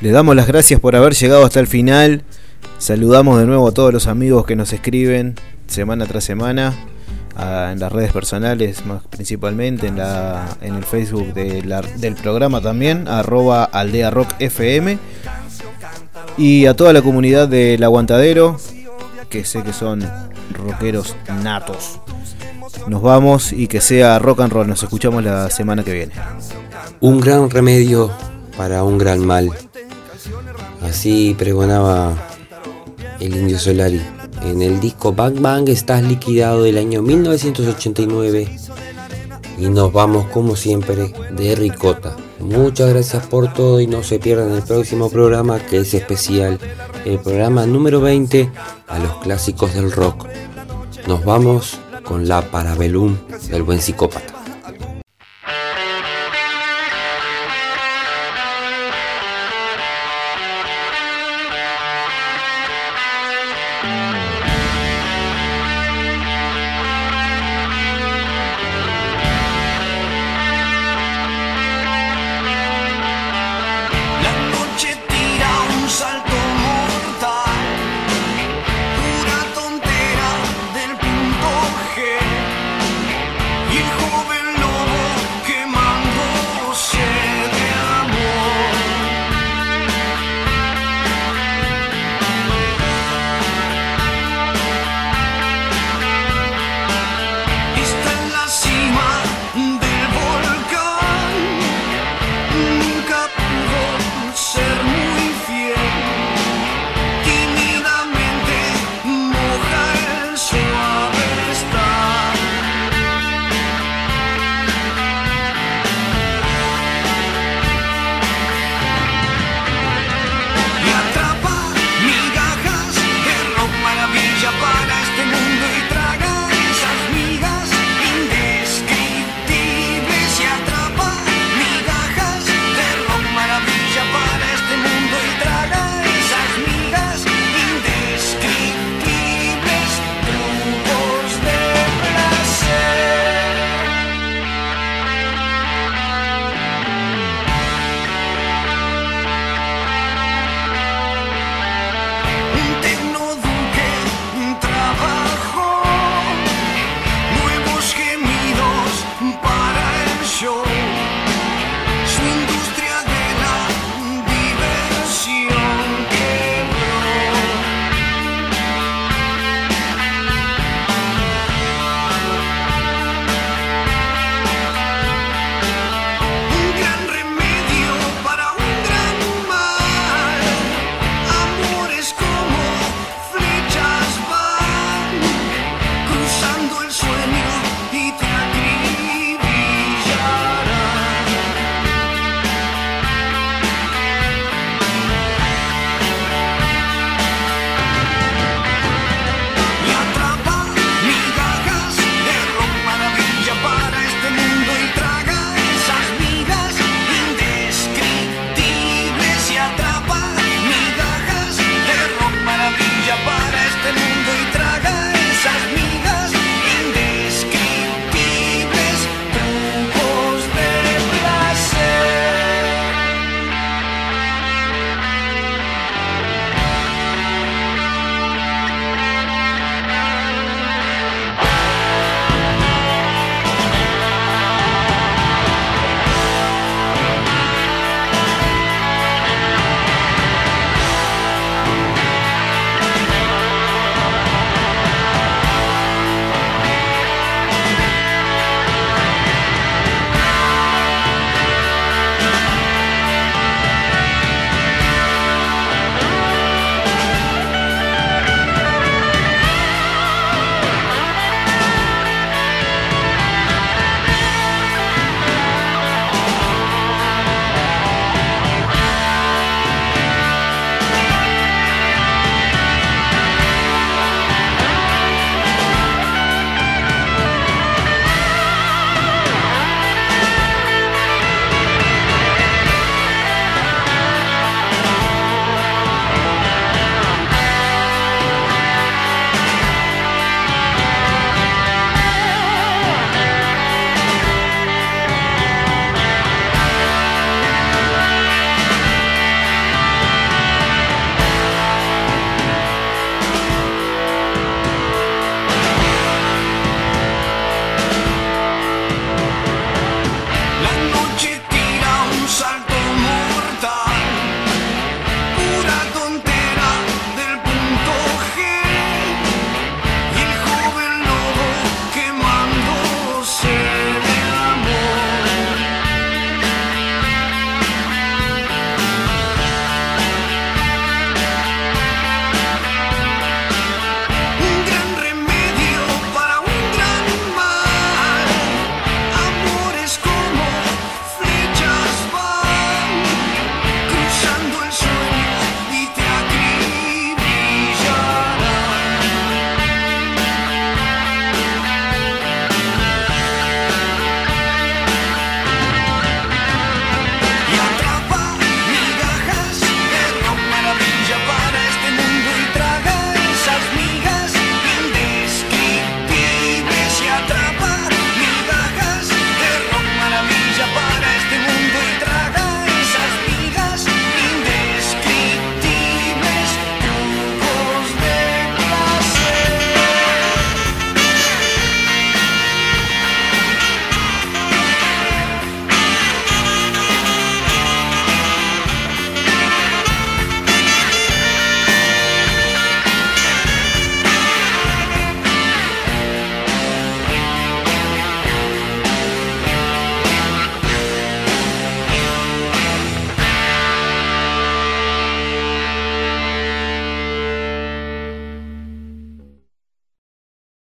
Le 0.08 0.14
damos 0.14 0.34
las 0.34 0.46
gracias 0.46 0.80
por 0.80 0.96
haber 0.96 1.12
llegado 1.12 1.44
hasta 1.44 1.60
el 1.60 1.66
final. 1.66 2.22
Saludamos 2.78 3.38
de 3.38 3.44
nuevo 3.44 3.68
a 3.68 3.72
todos 3.72 3.92
los 3.92 4.06
amigos 4.06 4.46
que 4.46 4.56
nos 4.56 4.72
escriben 4.72 5.34
semana 5.66 6.06
tras 6.06 6.24
semana. 6.24 6.74
en 7.36 7.78
las 7.78 7.92
redes 7.92 8.10
personales 8.10 8.86
más 8.86 9.02
principalmente, 9.06 9.88
en, 9.88 9.98
el 9.98 10.84
Facebook 10.84 11.34
del 11.34 12.14
programa 12.22 12.62
también, 12.62 13.06
arroba 13.06 13.64
aldea 13.64 14.08
rock 14.08 14.28
FM. 14.38 14.98
Y 16.38 16.64
a 16.64 16.72
toda 16.72 16.94
la 16.94 17.02
comunidad 17.02 17.46
del 17.46 17.84
aguantadero, 17.84 18.56
que 19.28 19.44
sé 19.44 19.62
que 19.62 19.74
son 19.74 20.02
rockeros 20.54 21.16
natos. 21.42 22.00
Nos 22.86 23.02
vamos 23.02 23.52
y 23.52 23.68
que 23.68 23.82
sea 23.82 24.18
rock 24.18 24.40
and 24.40 24.52
roll. 24.54 24.68
Nos 24.68 24.82
escuchamos 24.82 25.22
la 25.22 25.50
semana 25.50 25.84
que 25.84 25.92
viene. 25.92 26.12
Un 27.00 27.20
gran 27.20 27.50
remedio 27.50 28.10
para 28.56 28.84
un 28.84 28.96
gran 28.96 29.26
mal. 29.26 29.50
Así 30.88 31.34
pregonaba 31.38 32.16
el 33.20 33.36
indio 33.36 33.58
Solari. 33.58 34.00
En 34.42 34.62
el 34.62 34.80
disco 34.80 35.12
Bang 35.12 35.40
Bang 35.40 35.68
estás 35.68 36.02
liquidado 36.02 36.62
del 36.62 36.78
año 36.78 37.02
1989. 37.02 38.48
Y 39.58 39.68
nos 39.68 39.92
vamos 39.92 40.28
como 40.28 40.56
siempre 40.56 41.12
de 41.32 41.54
ricota. 41.56 42.16
Muchas 42.40 42.90
gracias 42.90 43.26
por 43.26 43.52
todo 43.52 43.80
y 43.80 43.86
no 43.86 44.02
se 44.02 44.18
pierdan 44.18 44.52
el 44.52 44.62
próximo 44.62 45.10
programa 45.10 45.58
que 45.58 45.78
es 45.78 45.92
especial. 45.92 46.58
El 47.04 47.18
programa 47.18 47.66
número 47.66 48.00
20 48.00 48.50
a 48.86 48.98
los 48.98 49.16
clásicos 49.18 49.74
del 49.74 49.92
rock. 49.92 50.26
Nos 51.06 51.24
vamos 51.24 51.78
con 52.04 52.28
la 52.28 52.50
Parabellum 52.50 53.16
del 53.50 53.62
buen 53.62 53.80
psicópata. 53.80 54.37